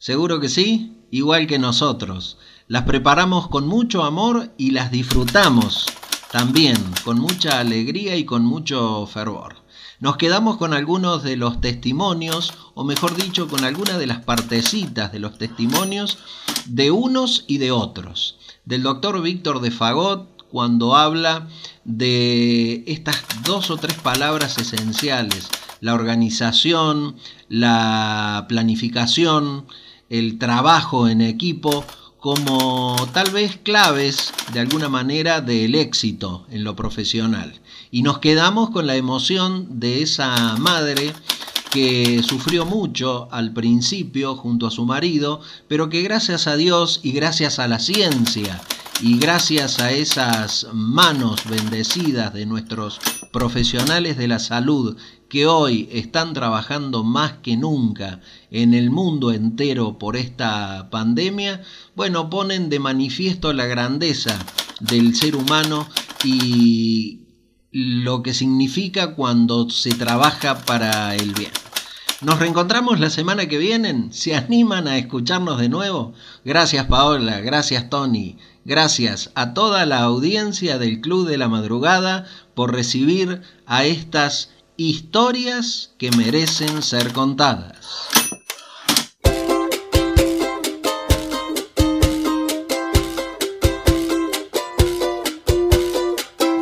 Seguro 0.00 0.40
que 0.40 0.48
sí, 0.48 0.96
igual 1.12 1.46
que 1.46 1.60
nosotros. 1.60 2.38
Las 2.66 2.82
preparamos 2.82 3.46
con 3.46 3.68
mucho 3.68 4.02
amor 4.02 4.52
y 4.58 4.72
las 4.72 4.90
disfrutamos 4.90 5.86
también 6.32 6.76
con 7.04 7.20
mucha 7.20 7.60
alegría 7.60 8.16
y 8.16 8.24
con 8.24 8.44
mucho 8.44 9.06
fervor. 9.06 9.54
Nos 10.00 10.16
quedamos 10.16 10.58
con 10.58 10.74
algunos 10.74 11.24
de 11.24 11.36
los 11.36 11.60
testimonios, 11.60 12.54
o 12.74 12.84
mejor 12.84 13.16
dicho, 13.16 13.48
con 13.48 13.64
algunas 13.64 13.98
de 13.98 14.06
las 14.06 14.20
partecitas 14.20 15.10
de 15.10 15.18
los 15.18 15.38
testimonios 15.38 16.18
de 16.66 16.92
unos 16.92 17.44
y 17.48 17.58
de 17.58 17.72
otros. 17.72 18.38
Del 18.64 18.84
doctor 18.84 19.20
Víctor 19.20 19.60
de 19.60 19.72
Fagot, 19.72 20.28
cuando 20.52 20.94
habla 20.94 21.48
de 21.84 22.84
estas 22.86 23.24
dos 23.44 23.70
o 23.72 23.76
tres 23.76 23.96
palabras 23.96 24.56
esenciales, 24.58 25.48
la 25.80 25.94
organización, 25.94 27.16
la 27.48 28.46
planificación, 28.48 29.66
el 30.10 30.38
trabajo 30.38 31.08
en 31.08 31.22
equipo, 31.22 31.84
como 32.20 32.96
tal 33.12 33.30
vez 33.30 33.58
claves 33.62 34.32
de 34.52 34.60
alguna 34.60 34.88
manera 34.88 35.40
del 35.40 35.74
éxito 35.74 36.46
en 36.50 36.64
lo 36.64 36.74
profesional. 36.74 37.60
Y 37.90 38.02
nos 38.02 38.18
quedamos 38.18 38.70
con 38.70 38.86
la 38.86 38.96
emoción 38.96 39.80
de 39.80 40.02
esa 40.02 40.56
madre 40.56 41.12
que 41.70 42.22
sufrió 42.22 42.64
mucho 42.64 43.28
al 43.30 43.52
principio 43.52 44.34
junto 44.34 44.66
a 44.66 44.70
su 44.70 44.84
marido, 44.84 45.40
pero 45.68 45.88
que 45.88 46.02
gracias 46.02 46.46
a 46.46 46.56
Dios 46.56 47.00
y 47.02 47.12
gracias 47.12 47.58
a 47.58 47.68
la 47.68 47.78
ciencia 47.78 48.60
y 49.00 49.18
gracias 49.18 49.78
a 49.78 49.92
esas 49.92 50.66
manos 50.72 51.44
bendecidas 51.48 52.34
de 52.34 52.46
nuestros 52.46 53.00
profesionales 53.32 54.16
de 54.16 54.26
la 54.26 54.38
salud 54.40 54.96
que 55.28 55.46
hoy 55.46 55.88
están 55.92 56.32
trabajando 56.32 57.04
más 57.04 57.34
que 57.42 57.56
nunca 57.56 58.20
en 58.50 58.74
el 58.74 58.90
mundo 58.90 59.32
entero 59.32 59.98
por 59.98 60.16
esta 60.16 60.88
pandemia, 60.90 61.62
bueno, 61.94 62.28
ponen 62.28 62.70
de 62.70 62.80
manifiesto 62.80 63.52
la 63.52 63.66
grandeza 63.66 64.38
del 64.80 65.14
ser 65.14 65.36
humano 65.36 65.86
y 66.24 67.20
lo 67.70 68.22
que 68.22 68.34
significa 68.34 69.14
cuando 69.14 69.70
se 69.70 69.90
trabaja 69.90 70.64
para 70.64 71.14
el 71.14 71.34
bien. 71.34 71.52
Nos 72.20 72.40
reencontramos 72.40 72.98
la 72.98 73.10
semana 73.10 73.46
que 73.46 73.58
viene. 73.58 74.08
¿Se 74.10 74.34
animan 74.34 74.88
a 74.88 74.98
escucharnos 74.98 75.60
de 75.60 75.68
nuevo? 75.68 76.14
Gracias 76.44 76.86
Paola, 76.86 77.38
gracias 77.40 77.88
Tony, 77.90 78.38
gracias 78.68 79.30
a 79.34 79.54
toda 79.54 79.86
la 79.86 80.00
audiencia 80.00 80.76
del 80.76 81.00
Club 81.00 81.26
de 81.26 81.38
la 81.38 81.48
Madrugada 81.48 82.26
por 82.54 82.74
recibir 82.74 83.40
a 83.64 83.86
estas 83.86 84.50
historias 84.76 85.94
que 85.96 86.10
merecen 86.10 86.82
ser 86.82 87.14
contadas. 87.14 87.78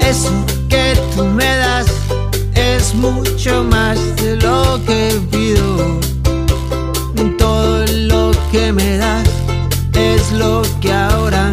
Eso 0.00 0.46
que 0.68 0.96
tú 1.16 1.24
me 1.24 1.56
das 1.56 1.88
es 2.54 2.94
mucho 2.94 3.64
más 3.64 3.98
de 4.22 4.36
lo 4.36 4.80
que 4.86 5.20
pido. 5.32 5.98
Todo 7.36 7.84
lo 7.88 8.30
que 8.52 8.72
me 8.72 8.96
das 8.96 9.28
es 9.92 10.30
lo 10.30 10.62
que 10.80 10.92
ahora 10.92 11.52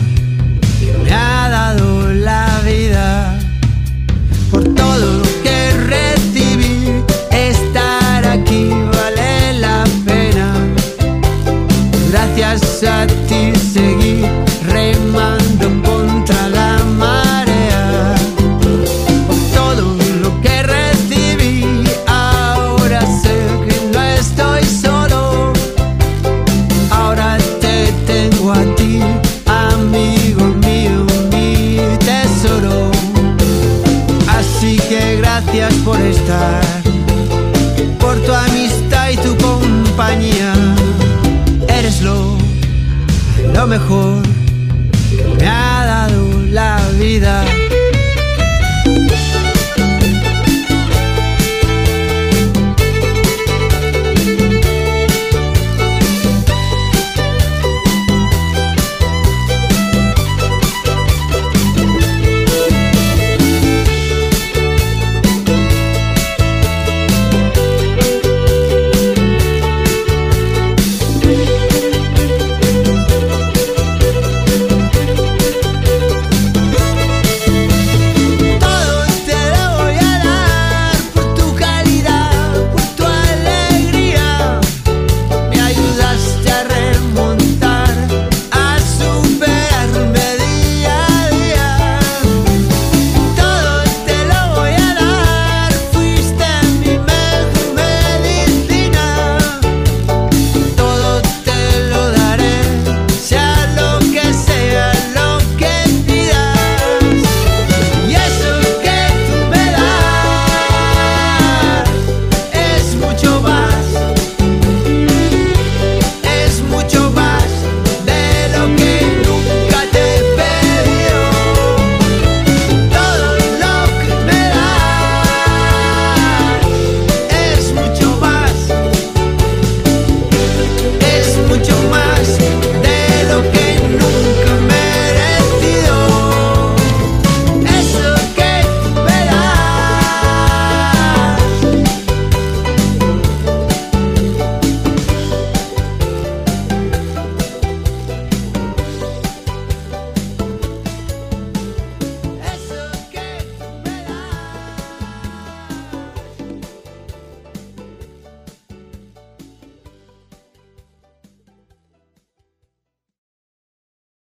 ha 1.11 1.49
dado 1.49 2.11
la 2.11 2.61
vida. 2.65 3.39
Por 4.49 4.63
todo 4.75 5.17
lo 5.17 5.23
que 5.43 5.71
recibí, 5.87 7.03
estar 7.31 8.25
aquí 8.27 8.69
vale 8.93 9.59
la 9.59 9.83
pena. 10.05 10.53
Gracias 12.09 12.83
a 12.83 13.07
ti 13.27 13.53
seguí 13.55 14.50